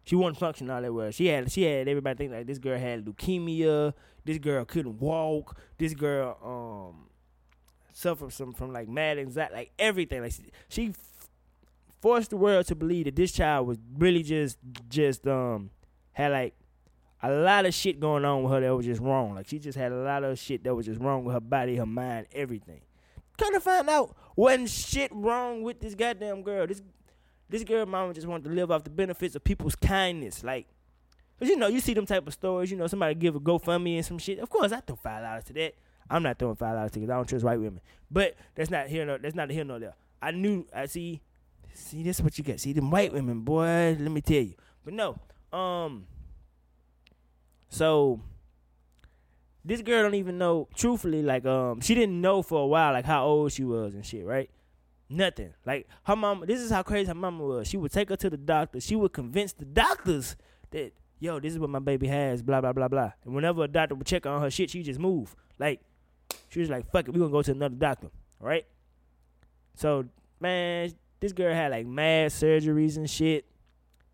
she 0.03 0.15
wasn't 0.15 0.39
functioning 0.39 0.71
all 0.71 0.81
that 0.81 0.93
well. 0.93 1.11
She 1.11 1.27
had 1.27 1.51
she 1.51 1.63
had 1.63 1.87
everybody 1.87 2.17
think 2.17 2.31
like 2.33 2.47
this 2.47 2.59
girl 2.59 2.77
had 2.77 3.05
leukemia. 3.05 3.93
This 4.25 4.37
girl 4.37 4.65
couldn't 4.65 4.99
walk. 4.99 5.57
This 5.77 5.93
girl 5.93 6.37
um 6.43 7.07
suffered 7.93 8.33
some 8.33 8.53
from 8.53 8.73
like 8.73 8.87
mad 8.87 9.17
anxiety, 9.17 9.53
like 9.53 9.71
everything. 9.79 10.21
Like 10.21 10.33
she, 10.33 10.43
she 10.69 10.93
forced 12.01 12.31
the 12.31 12.37
world 12.37 12.65
to 12.67 12.75
believe 12.75 13.05
that 13.05 13.15
this 13.15 13.31
child 13.31 13.67
was 13.67 13.77
really 13.97 14.23
just 14.23 14.57
just 14.89 15.27
um 15.27 15.69
had 16.13 16.31
like 16.31 16.53
a 17.23 17.31
lot 17.31 17.65
of 17.65 17.73
shit 17.73 17.99
going 17.99 18.25
on 18.25 18.43
with 18.43 18.51
her 18.53 18.61
that 18.61 18.75
was 18.75 18.85
just 18.85 19.01
wrong. 19.01 19.35
Like 19.35 19.47
she 19.47 19.59
just 19.59 19.77
had 19.77 19.91
a 19.91 19.95
lot 19.95 20.23
of 20.23 20.39
shit 20.39 20.63
that 20.63 20.73
was 20.73 20.85
just 20.85 20.99
wrong 20.99 21.23
with 21.23 21.33
her 21.33 21.39
body, 21.41 21.75
her 21.75 21.85
mind, 21.85 22.27
everything. 22.33 22.81
Kind 23.37 23.55
of 23.55 23.63
find 23.63 23.89
out 23.89 24.15
wasn't 24.35 24.69
shit 24.69 25.11
wrong 25.13 25.61
with 25.63 25.79
this 25.79 25.95
goddamn 25.95 26.41
girl. 26.43 26.67
This 26.67 26.81
This 27.49 27.63
girl 27.63 27.85
mama 27.85 28.13
just 28.13 28.27
wanted 28.27 28.45
to 28.49 28.55
live 28.55 28.71
off 28.71 28.83
the 28.83 28.89
benefits 28.89 29.35
of 29.35 29.43
people's 29.43 29.75
kindness. 29.75 30.43
Like, 30.43 30.67
cause 31.39 31.49
you 31.49 31.57
know, 31.57 31.67
you 31.67 31.79
see 31.79 31.93
them 31.93 32.05
type 32.05 32.25
of 32.25 32.33
stories. 32.33 32.71
You 32.71 32.77
know, 32.77 32.87
somebody 32.87 33.13
give 33.15 33.35
a 33.35 33.39
GoFundMe 33.39 33.97
and 33.97 34.05
some 34.05 34.17
shit. 34.17 34.39
Of 34.39 34.49
course, 34.49 34.71
I 34.71 34.79
throw 34.79 34.95
five 34.95 35.23
dollars 35.23 35.43
to 35.45 35.53
that. 35.53 35.75
I'm 36.09 36.23
not 36.23 36.39
throwing 36.39 36.55
five 36.55 36.75
dollars 36.75 36.91
to 36.91 36.99
because 36.99 37.09
I 37.11 37.15
don't 37.15 37.27
trust 37.27 37.43
white 37.45 37.59
women. 37.59 37.81
But 38.09 38.35
that's 38.55 38.69
not 38.69 38.87
here. 38.87 39.05
No, 39.05 39.17
that's 39.17 39.35
not 39.35 39.49
here 39.49 39.63
nor 39.63 39.79
there. 39.79 39.95
I 40.21 40.31
knew. 40.31 40.65
I 40.73 40.85
see. 40.85 41.21
See, 41.73 42.03
this 42.03 42.19
is 42.19 42.23
what 42.23 42.37
you 42.37 42.43
get. 42.43 42.59
See, 42.59 42.73
them 42.73 42.91
white 42.91 43.13
women, 43.13 43.41
boy. 43.41 43.95
Let 43.99 44.11
me 44.11 44.21
tell 44.21 44.41
you. 44.41 44.55
But 44.83 44.93
no. 44.93 45.17
Um. 45.51 46.05
So 47.71 48.19
this 49.63 49.81
girl 49.81 50.03
don't 50.03 50.15
even 50.15 50.37
know 50.37 50.67
truthfully 50.75 51.21
like 51.21 51.45
um 51.45 51.79
she 51.79 51.95
didn't 51.95 52.19
know 52.19 52.41
for 52.41 52.63
a 52.63 52.67
while 52.67 52.93
like 52.93 53.05
how 53.05 53.25
old 53.25 53.51
she 53.51 53.63
was 53.63 53.95
and 53.95 54.05
shit 54.05 54.25
right? 54.25 54.49
Nothing. 55.09 55.53
Like 55.65 55.87
her 56.03 56.15
mom 56.15 56.43
this 56.45 56.59
is 56.59 56.69
how 56.69 56.83
crazy 56.83 57.07
her 57.07 57.15
mama 57.15 57.43
was. 57.43 57.67
She 57.69 57.77
would 57.77 57.91
take 57.91 58.09
her 58.09 58.17
to 58.17 58.29
the 58.29 58.37
doctor. 58.37 58.81
She 58.81 58.95
would 58.95 59.13
convince 59.13 59.53
the 59.53 59.63
doctors 59.63 60.35
that 60.71 60.91
yo 61.19 61.39
this 61.39 61.53
is 61.53 61.59
what 61.59 61.69
my 61.69 61.79
baby 61.79 62.07
has 62.07 62.43
blah 62.43 62.59
blah 62.59 62.73
blah 62.73 62.89
blah. 62.89 63.13
And 63.23 63.33
whenever 63.33 63.63
a 63.63 63.67
doctor 63.69 63.95
would 63.95 64.05
check 64.07 64.25
on 64.25 64.41
her 64.41 64.51
shit 64.51 64.69
she 64.69 64.83
just 64.83 64.99
move. 64.99 65.33
Like 65.57 65.79
she 66.49 66.59
was 66.59 66.69
like 66.69 66.91
fuck 66.91 67.07
it 67.07 67.13
we 67.13 67.19
gonna 67.19 67.31
go 67.31 67.41
to 67.41 67.51
another 67.51 67.75
doctor 67.75 68.09
right? 68.41 68.65
So 69.75 70.05
man 70.41 70.91
this 71.21 71.31
girl 71.31 71.53
had 71.53 71.71
like 71.71 71.85
mad 71.85 72.31
surgeries 72.31 72.97
and 72.97 73.09
shit 73.09 73.45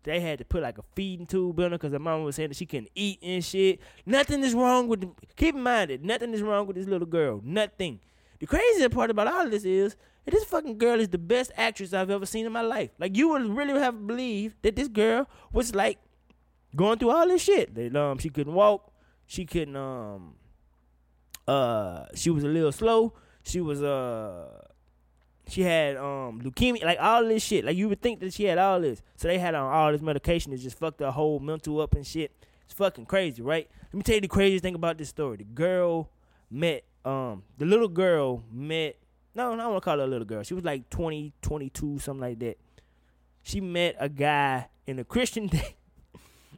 they 0.04 0.20
had 0.20 0.38
to 0.38 0.44
put 0.44 0.62
like 0.62 0.78
a 0.78 0.82
feeding 0.94 1.26
tube 1.26 1.58
in 1.58 1.64
her 1.72 1.78
because 1.78 1.92
her 1.92 1.98
mama 1.98 2.24
was 2.24 2.36
saying 2.36 2.50
that 2.50 2.56
she 2.56 2.66
couldn't 2.66 2.90
eat 2.94 3.18
and 3.22 3.44
shit. 3.44 3.80
Nothing 4.06 4.42
is 4.42 4.54
wrong 4.54 4.88
with. 4.88 5.04
Keep 5.36 5.56
in 5.56 5.62
mind 5.62 5.90
that 5.90 6.02
nothing 6.02 6.32
is 6.32 6.42
wrong 6.42 6.66
with 6.66 6.76
this 6.76 6.86
little 6.86 7.06
girl. 7.06 7.40
Nothing. 7.44 8.00
The 8.38 8.46
craziest 8.46 8.90
part 8.92 9.10
about 9.10 9.26
all 9.26 9.48
this 9.50 9.64
is 9.64 9.96
that 10.24 10.30
this 10.30 10.44
fucking 10.44 10.78
girl 10.78 11.00
is 11.00 11.08
the 11.08 11.18
best 11.18 11.50
actress 11.56 11.92
I've 11.92 12.10
ever 12.10 12.26
seen 12.26 12.46
in 12.46 12.52
my 12.52 12.60
life. 12.60 12.90
Like 12.98 13.16
you 13.16 13.28
would 13.30 13.46
really 13.56 13.78
have 13.80 14.06
believed 14.06 14.56
that 14.62 14.76
this 14.76 14.88
girl 14.88 15.28
was 15.52 15.74
like 15.74 15.98
going 16.76 16.98
through 16.98 17.10
all 17.10 17.26
this 17.26 17.42
shit. 17.42 17.74
That 17.74 17.96
um 17.96 18.18
she 18.18 18.28
couldn't 18.28 18.54
walk, 18.54 18.92
she 19.26 19.44
couldn't 19.44 19.76
um 19.76 20.34
uh 21.46 22.04
she 22.14 22.30
was 22.30 22.44
a 22.44 22.48
little 22.48 22.72
slow, 22.72 23.14
she 23.42 23.60
was 23.60 23.82
uh 23.82 24.67
she 25.48 25.62
had 25.62 25.96
um 25.96 26.40
leukemia, 26.42 26.84
like 26.84 26.98
all 27.00 27.24
this 27.24 27.42
shit. 27.42 27.64
Like 27.64 27.76
you 27.76 27.88
would 27.88 28.00
think 28.00 28.20
that 28.20 28.34
she 28.34 28.44
had 28.44 28.58
all 28.58 28.80
this. 28.80 29.02
So 29.16 29.28
they 29.28 29.38
had 29.38 29.54
on 29.54 29.72
all 29.72 29.92
this 29.92 30.02
medication 30.02 30.52
that 30.52 30.58
just 30.58 30.78
fucked 30.78 31.00
her 31.00 31.10
whole 31.10 31.40
mental 31.40 31.80
up 31.80 31.94
and 31.94 32.06
shit. 32.06 32.32
It's 32.64 32.74
fucking 32.74 33.06
crazy, 33.06 33.42
right? 33.42 33.68
Let 33.86 33.94
me 33.94 34.02
tell 34.02 34.16
you 34.16 34.20
the 34.20 34.28
craziest 34.28 34.62
thing 34.62 34.74
about 34.74 34.98
this 34.98 35.08
story. 35.08 35.38
The 35.38 35.44
girl 35.44 36.10
met 36.50 36.84
um 37.04 37.42
the 37.56 37.64
little 37.64 37.88
girl 37.88 38.44
met 38.52 38.96
no, 39.34 39.52
I 39.52 39.56
don't 39.56 39.70
want 39.70 39.82
to 39.82 39.84
call 39.84 39.98
her 39.98 40.04
a 40.04 40.06
little 40.06 40.26
girl. 40.26 40.42
She 40.42 40.54
was 40.54 40.64
like 40.64 40.90
20, 40.90 41.32
22, 41.42 42.00
something 42.00 42.20
like 42.20 42.40
that. 42.40 42.58
She 43.42 43.60
met 43.60 43.94
a 44.00 44.08
guy 44.08 44.66
in 44.86 44.98
a 44.98 45.04
Christian 45.04 45.46
day. 45.48 45.76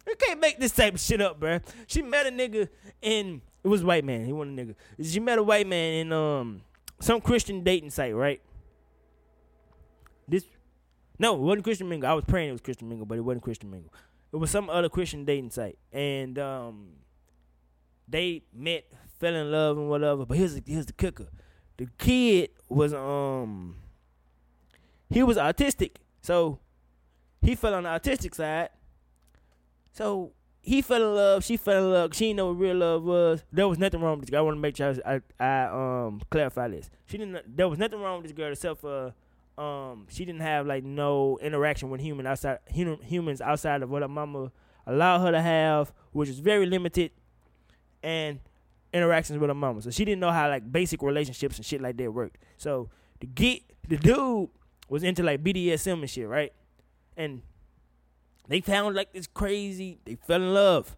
you 0.06 0.14
can't 0.16 0.40
make 0.40 0.58
this 0.58 0.72
type 0.72 0.94
of 0.94 1.00
shit 1.00 1.20
up, 1.20 1.38
bro. 1.38 1.60
She 1.86 2.00
met 2.00 2.26
a 2.26 2.30
nigga 2.30 2.68
in 3.02 3.42
it 3.62 3.68
was 3.68 3.84
white 3.84 4.04
man. 4.04 4.24
He 4.24 4.32
wasn't 4.32 4.58
a 4.58 4.64
nigga. 4.64 4.74
She 5.02 5.20
met 5.20 5.38
a 5.38 5.42
white 5.42 5.66
man 5.66 5.94
in 5.94 6.12
um 6.12 6.62
some 7.00 7.20
Christian 7.20 7.62
dating 7.62 7.90
site, 7.90 8.14
right? 8.14 8.40
This 10.30 10.44
no, 11.18 11.34
it 11.34 11.40
wasn't 11.40 11.64
Christian 11.64 11.88
Mingle. 11.88 12.08
I 12.08 12.14
was 12.14 12.24
praying 12.24 12.48
it 12.48 12.52
was 12.52 12.60
Christian 12.62 12.88
Mingle, 12.88 13.04
but 13.04 13.18
it 13.18 13.20
wasn't 13.20 13.42
Christian 13.42 13.70
Mingle. 13.70 13.92
It 14.32 14.36
was 14.36 14.50
some 14.50 14.70
other 14.70 14.88
Christian 14.88 15.24
dating 15.24 15.50
site, 15.50 15.76
and 15.92 16.38
um, 16.38 16.92
they 18.08 18.42
met, 18.54 18.84
fell 19.18 19.34
in 19.34 19.50
love, 19.50 19.76
and 19.76 19.90
whatever. 19.90 20.24
But 20.24 20.38
here's 20.38 20.54
the, 20.54 20.62
here's 20.64 20.86
the 20.86 20.92
kicker: 20.92 21.26
the 21.76 21.88
kid 21.98 22.50
was 22.68 22.94
um, 22.94 23.76
he 25.10 25.22
was 25.22 25.36
autistic, 25.36 25.96
so 26.22 26.60
he 27.42 27.54
fell 27.54 27.74
on 27.74 27.82
the 27.82 27.90
autistic 27.90 28.34
side. 28.34 28.70
So 29.92 30.32
he 30.62 30.80
fell 30.80 31.02
in 31.02 31.14
love, 31.14 31.44
she 31.44 31.56
fell 31.56 31.84
in 31.84 31.92
love. 31.92 32.14
She 32.14 32.26
didn't 32.26 32.36
know 32.38 32.46
what 32.48 32.58
real 32.58 32.76
love 32.76 33.02
was. 33.02 33.44
There 33.52 33.68
was 33.68 33.78
nothing 33.78 34.00
wrong 34.00 34.18
with 34.18 34.26
this 34.26 34.30
girl. 34.30 34.38
I 34.38 34.42
want 34.42 34.56
to 34.56 34.60
make 34.60 34.76
sure 34.76 34.94
I, 35.04 35.20
I, 35.38 35.44
I 35.44 36.06
um 36.06 36.22
clarify 36.30 36.68
this. 36.68 36.88
She 37.06 37.18
didn't. 37.18 37.56
There 37.56 37.68
was 37.68 37.78
nothing 37.78 38.00
wrong 38.00 38.22
with 38.22 38.30
this 38.30 38.36
girl 38.36 38.52
except 38.52 38.80
for 38.80 39.12
um 39.58 40.06
she 40.08 40.24
didn't 40.24 40.40
have 40.40 40.66
like 40.66 40.84
no 40.84 41.38
interaction 41.42 41.90
with 41.90 42.00
human 42.00 42.26
outside 42.26 42.58
human, 42.66 43.00
humans 43.02 43.40
outside 43.40 43.82
of 43.82 43.90
what 43.90 44.02
her 44.02 44.08
mama 44.08 44.52
allowed 44.86 45.20
her 45.20 45.32
to 45.32 45.40
have, 45.40 45.92
which 46.12 46.28
is 46.28 46.38
very 46.38 46.66
limited, 46.66 47.10
and 48.02 48.40
interactions 48.92 49.38
with 49.38 49.48
her 49.48 49.54
mama. 49.54 49.82
So 49.82 49.90
she 49.90 50.04
didn't 50.04 50.20
know 50.20 50.32
how 50.32 50.48
like 50.48 50.70
basic 50.70 51.02
relationships 51.02 51.56
and 51.56 51.64
shit 51.64 51.80
like 51.80 51.96
that 51.96 52.12
worked. 52.12 52.38
So 52.56 52.90
the 53.20 53.26
get 53.26 53.62
the 53.88 53.96
dude 53.96 54.48
was 54.88 55.02
into 55.02 55.22
like 55.22 55.42
BDSM 55.42 56.00
and 56.00 56.10
shit, 56.10 56.28
right? 56.28 56.52
And 57.16 57.42
they 58.48 58.60
found 58.60 58.96
like 58.96 59.12
this 59.12 59.26
crazy. 59.26 60.00
They 60.04 60.16
fell 60.16 60.42
in 60.42 60.54
love. 60.54 60.96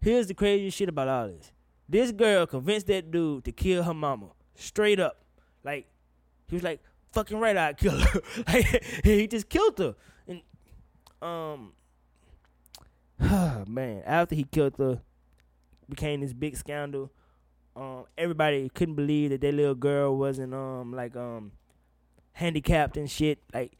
Here's 0.00 0.26
the 0.26 0.34
craziest 0.34 0.76
shit 0.76 0.88
about 0.88 1.08
all 1.08 1.28
this. 1.28 1.52
This 1.88 2.12
girl 2.12 2.46
convinced 2.46 2.86
that 2.88 3.10
dude 3.10 3.44
to 3.44 3.52
kill 3.52 3.82
her 3.82 3.94
mama 3.94 4.30
straight 4.54 4.98
up. 4.98 5.24
Like 5.62 5.86
he 6.48 6.56
was 6.56 6.62
like, 6.62 6.80
fucking 7.14 7.38
right 7.38 7.56
I'd 7.56 7.76
kill 7.76 7.96
her. 7.98 8.20
like, 8.46 8.84
he 9.04 9.26
just 9.26 9.48
killed 9.48 9.78
her. 9.78 9.94
And 10.26 10.42
um 11.22 11.72
man, 13.68 14.02
after 14.04 14.34
he 14.34 14.44
killed 14.44 14.76
her, 14.78 15.00
became 15.88 16.20
this 16.20 16.32
big 16.32 16.56
scandal. 16.56 17.10
Um, 17.76 18.04
everybody 18.16 18.68
couldn't 18.68 18.94
believe 18.94 19.30
that 19.30 19.40
that 19.40 19.54
little 19.54 19.74
girl 19.74 20.16
wasn't 20.16 20.54
um 20.54 20.92
like 20.92 21.16
um 21.16 21.52
handicapped 22.32 22.96
and 22.96 23.10
shit. 23.10 23.38
Like 23.52 23.72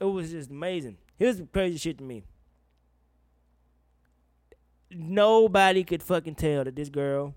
it 0.00 0.04
was 0.04 0.30
just 0.30 0.50
amazing. 0.50 0.98
Here's 1.16 1.38
the 1.38 1.44
crazy 1.44 1.78
shit 1.78 1.98
to 1.98 2.04
me. 2.04 2.24
Nobody 4.90 5.84
could 5.84 6.02
fucking 6.02 6.34
tell 6.34 6.64
that 6.64 6.76
this 6.76 6.88
girl 6.88 7.34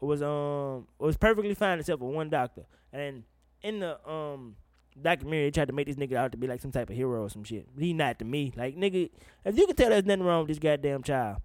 was 0.00 0.22
um 0.22 0.86
was 0.98 1.16
perfectly 1.16 1.54
fine 1.54 1.78
except 1.78 2.00
for 2.00 2.10
one 2.10 2.28
doctor. 2.28 2.64
And 2.92 3.24
in 3.62 3.80
the 3.80 4.08
um 4.08 4.56
documentary, 5.00 5.46
they 5.46 5.50
tried 5.50 5.68
to 5.68 5.72
make 5.72 5.86
this 5.86 5.96
nigga 5.96 6.16
out 6.16 6.32
to 6.32 6.38
be 6.38 6.46
like 6.46 6.60
some 6.60 6.72
type 6.72 6.90
of 6.90 6.96
hero 6.96 7.22
or 7.22 7.30
some 7.30 7.44
shit. 7.44 7.66
He 7.78 7.92
not 7.92 8.18
to 8.18 8.24
me. 8.24 8.52
Like 8.56 8.76
nigga, 8.76 9.10
if 9.44 9.58
you 9.58 9.66
can 9.66 9.76
tell 9.76 9.90
there's 9.90 10.04
nothing 10.04 10.24
wrong 10.24 10.40
with 10.40 10.48
this 10.48 10.58
goddamn 10.58 11.02
child, 11.02 11.38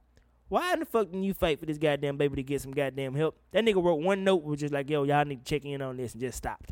why 0.49 0.73
in 0.73 0.79
the 0.79 0.85
fuck 0.85 1.07
didn't 1.07 1.23
you 1.23 1.33
fight 1.33 1.59
for 1.59 1.65
this 1.65 1.77
goddamn 1.77 2.17
baby 2.17 2.35
to 2.37 2.43
get 2.43 2.61
some 2.61 2.71
goddamn 2.71 3.15
help? 3.15 3.37
That 3.51 3.63
nigga 3.63 3.83
wrote 3.83 4.01
one 4.01 4.23
note 4.23 4.43
was 4.43 4.59
just 4.59 4.73
like, 4.73 4.89
yo, 4.89 5.03
y'all 5.03 5.25
need 5.25 5.45
to 5.45 5.49
check 5.49 5.65
in 5.65 5.81
on 5.81 5.97
this 5.97 6.13
and 6.13 6.21
just 6.21 6.37
stopped. 6.37 6.71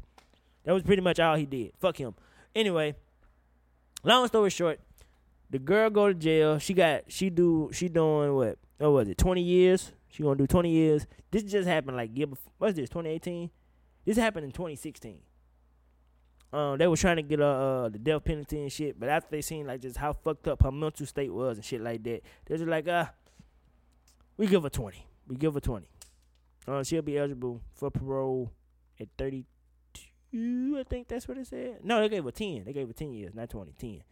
That 0.64 0.74
was 0.74 0.84
pretty 0.84 1.02
much 1.02 1.20
all 1.20 1.36
he 1.36 1.46
did. 1.46 1.74
Fuck 1.80 1.98
him. 1.98 2.16
Anyway, 2.56 2.96
long 4.04 4.28
story 4.28 4.50
short, 4.50 4.80
the 5.50 5.60
girl 5.60 5.90
go 5.90 6.08
to 6.08 6.14
jail. 6.14 6.58
She 6.60 6.74
got 6.74 7.04
she 7.08 7.30
do 7.30 7.70
she 7.72 7.90
doing 7.90 8.34
what? 8.34 8.58
What 8.78 8.92
was 8.92 9.08
it? 9.08 9.18
Twenty 9.18 9.42
years. 9.42 9.92
She 10.10 10.24
gonna 10.24 10.36
do 10.38 10.48
twenty 10.48 10.72
years. 10.72 11.06
This 11.32 11.44
just 11.44 11.68
happened 11.68 11.98
like 11.98 12.14
before. 12.14 12.38
What's 12.58 12.76
this? 12.76 12.90
Twenty 12.90 13.10
eighteen. 13.10 13.50
This 14.06 14.18
happened 14.18 14.46
in 14.46 14.52
twenty 14.52 14.76
sixteen. 14.76 15.20
Um, 16.56 16.78
they 16.78 16.88
were 16.88 16.96
trying 16.96 17.18
to 17.18 17.22
get 17.22 17.42
uh, 17.42 17.46
uh 17.46 17.90
the 17.90 18.00
death 18.00 18.24
penalty 18.24 18.62
and 18.62 18.72
shit, 18.72 18.98
but 18.98 19.10
after 19.10 19.28
they 19.30 19.42
seen 19.42 19.68
like 19.68 19.82
just 19.82 19.98
how 19.98 20.14
fucked 20.14 20.48
up 20.48 20.64
her 20.64 20.72
mental 20.72 21.06
state 21.06 21.34
was 21.34 21.58
and 21.58 21.66
shit 21.66 21.82
like 21.82 22.02
that, 22.04 22.22
they're 22.46 22.58
just 22.58 22.70
like, 22.70 22.88
uh, 22.88 23.08
we 24.38 24.48
give 24.48 24.64
her 24.64 24.70
twenty. 24.70 25.06
We 25.28 25.36
give 25.36 25.54
her 25.54 25.60
twenty. 25.60 25.90
Uh, 26.66 26.82
she'll 26.82 27.02
be 27.02 27.18
eligible 27.18 27.62
for 27.74 27.92
parole 27.92 28.54
at 29.02 29.10
thirty 29.18 29.44
two. 29.94 30.78
I 30.80 30.84
think 30.84 31.10
that's 31.10 31.28
what 31.28 31.38
it 31.38 31.48
said. 31.48 31.80
No, 31.84 32.00
they 32.00 32.08
gave 32.08 32.24
her 32.24 32.32
ten. 32.32 32.64
They 32.64 32.72
gave 32.72 32.88
her 32.88 32.94
ten 32.94 33.12
years, 33.12 33.36
not 33.36 33.50
twenty. 33.50 33.74
Ten. 33.78 34.04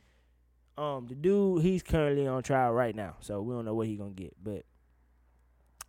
Um, 0.77 1.07
the 1.07 1.15
dude, 1.15 1.61
he's 1.61 1.81
currently 1.81 2.27
on 2.27 2.43
trial 2.43 2.73
right 2.73 2.93
now, 2.93 3.15
so 3.21 3.41
we 3.41 3.53
don't 3.53 3.63
know 3.63 3.73
what 3.73 3.87
he 3.87 3.95
gonna 3.95 4.11
get. 4.11 4.35
But 4.43 4.65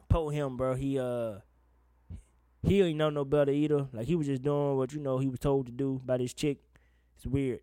po 0.08 0.28
him, 0.28 0.56
bro. 0.56 0.76
He 0.76 1.00
uh 1.00 1.38
he 2.64 2.82
ain't 2.82 2.98
know 2.98 3.10
no 3.10 3.24
better 3.24 3.52
either. 3.52 3.88
Like 3.92 4.06
he 4.06 4.16
was 4.16 4.26
just 4.26 4.42
doing 4.42 4.76
what 4.76 4.92
you 4.92 5.00
know 5.00 5.18
he 5.18 5.28
was 5.28 5.40
told 5.40 5.66
to 5.66 5.72
do 5.72 6.00
by 6.04 6.16
this 6.16 6.32
chick. 6.32 6.58
It's 7.16 7.26
weird. 7.26 7.60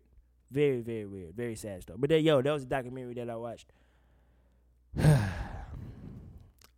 Very, 0.50 0.80
very 0.80 1.06
weird. 1.06 1.34
Very 1.34 1.56
sad 1.56 1.82
stuff. 1.82 1.96
But 1.98 2.10
then 2.10 2.24
yo, 2.24 2.42
that 2.42 2.52
was 2.52 2.62
a 2.62 2.66
documentary 2.66 3.14
that 3.14 3.30
I 3.30 3.36
watched. 3.36 3.72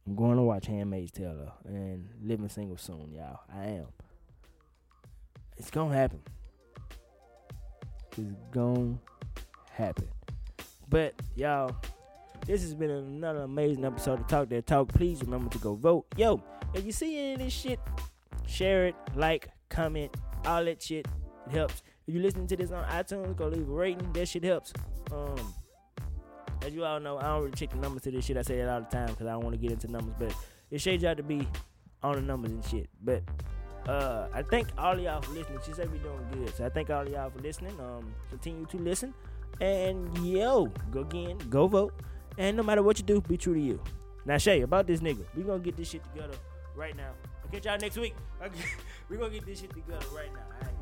I'm 0.06 0.14
going 0.16 0.36
to 0.36 0.42
watch 0.42 0.66
Handmaid's 0.66 1.12
Tale 1.12 1.54
and 1.64 2.08
Living 2.22 2.48
Single 2.48 2.76
soon, 2.76 3.12
y'all. 3.12 3.40
I 3.52 3.66
am. 3.66 3.86
It's 5.56 5.70
gonna 5.70 5.94
happen. 5.94 6.20
It's 8.16 8.34
gonna 8.50 8.98
happen. 9.72 10.08
But 10.88 11.14
y'all, 11.36 11.74
this 12.46 12.62
has 12.62 12.74
been 12.74 12.90
another 12.90 13.40
amazing 13.40 13.84
episode 13.84 14.20
of 14.20 14.26
Talk 14.26 14.48
That 14.48 14.66
Talk. 14.66 14.88
Please 14.88 15.22
remember 15.22 15.50
to 15.50 15.58
go 15.58 15.74
vote. 15.74 16.06
Yo, 16.16 16.42
if 16.74 16.84
you 16.84 16.92
see 16.92 17.18
any 17.18 17.32
of 17.34 17.38
this 17.38 17.52
shit, 17.52 17.78
share 18.54 18.86
it, 18.86 18.94
like, 19.14 19.48
comment, 19.68 20.16
all 20.46 20.64
that 20.64 20.82
shit. 20.82 21.06
It 21.46 21.52
helps. 21.52 21.82
If 22.06 22.14
you 22.14 22.20
listen 22.20 22.46
to 22.46 22.56
this 22.56 22.70
on 22.70 22.84
iTunes, 22.84 23.36
go 23.36 23.48
leave 23.48 23.68
a 23.68 23.72
rating. 23.72 24.12
That 24.12 24.28
shit 24.28 24.44
helps. 24.44 24.72
Um, 25.12 25.54
as 26.62 26.72
you 26.72 26.84
all 26.84 27.00
know, 27.00 27.18
I 27.18 27.24
don't 27.24 27.40
really 27.40 27.52
check 27.52 27.70
the 27.70 27.76
numbers 27.76 28.02
to 28.02 28.10
this 28.10 28.24
shit. 28.24 28.36
I 28.36 28.42
say 28.42 28.56
that 28.56 28.68
all 28.68 28.80
the 28.80 28.86
time 28.86 29.08
because 29.08 29.26
I 29.26 29.32
don't 29.32 29.42
want 29.42 29.54
to 29.54 29.60
get 29.60 29.72
into 29.72 29.90
numbers, 29.90 30.14
but 30.18 30.34
it 30.70 30.80
shades 30.80 31.04
out 31.04 31.16
to 31.18 31.22
be 31.22 31.46
on 32.02 32.14
the 32.14 32.22
numbers 32.22 32.52
and 32.52 32.64
shit. 32.64 32.88
But 33.02 33.22
uh, 33.88 34.28
I 34.32 34.42
thank 34.42 34.68
all 34.78 34.98
y'all 34.98 35.20
for 35.20 35.32
listening. 35.32 35.58
She 35.64 35.72
said 35.72 35.92
we 35.92 35.98
doing 35.98 36.26
good, 36.32 36.54
so 36.54 36.64
I 36.64 36.68
thank 36.70 36.90
all 36.90 37.06
y'all 37.08 37.30
for 37.30 37.40
listening. 37.40 37.78
Um, 37.80 38.14
continue 38.30 38.66
to 38.66 38.78
listen, 38.78 39.12
and 39.60 40.16
yo, 40.26 40.66
go 40.90 41.00
again, 41.00 41.38
go 41.50 41.66
vote, 41.66 41.92
and 42.38 42.56
no 42.56 42.62
matter 42.62 42.82
what 42.82 42.98
you 42.98 43.04
do, 43.04 43.20
be 43.20 43.36
true 43.36 43.54
to 43.54 43.60
you. 43.60 43.82
Now, 44.24 44.38
Shay, 44.38 44.62
about 44.62 44.86
this 44.86 45.00
nigga, 45.00 45.24
we 45.36 45.42
gonna 45.42 45.58
get 45.58 45.76
this 45.76 45.90
shit 45.90 46.02
together 46.04 46.34
right 46.74 46.96
now 46.96 47.12
catch 47.54 47.66
y'all 47.66 47.78
next 47.78 47.96
week. 47.98 48.14
Okay. 48.44 48.60
We're 49.08 49.16
gonna 49.16 49.30
get 49.30 49.46
this 49.46 49.60
shit 49.60 49.70
together 49.70 50.04
right 50.14 50.28
now. 50.34 50.73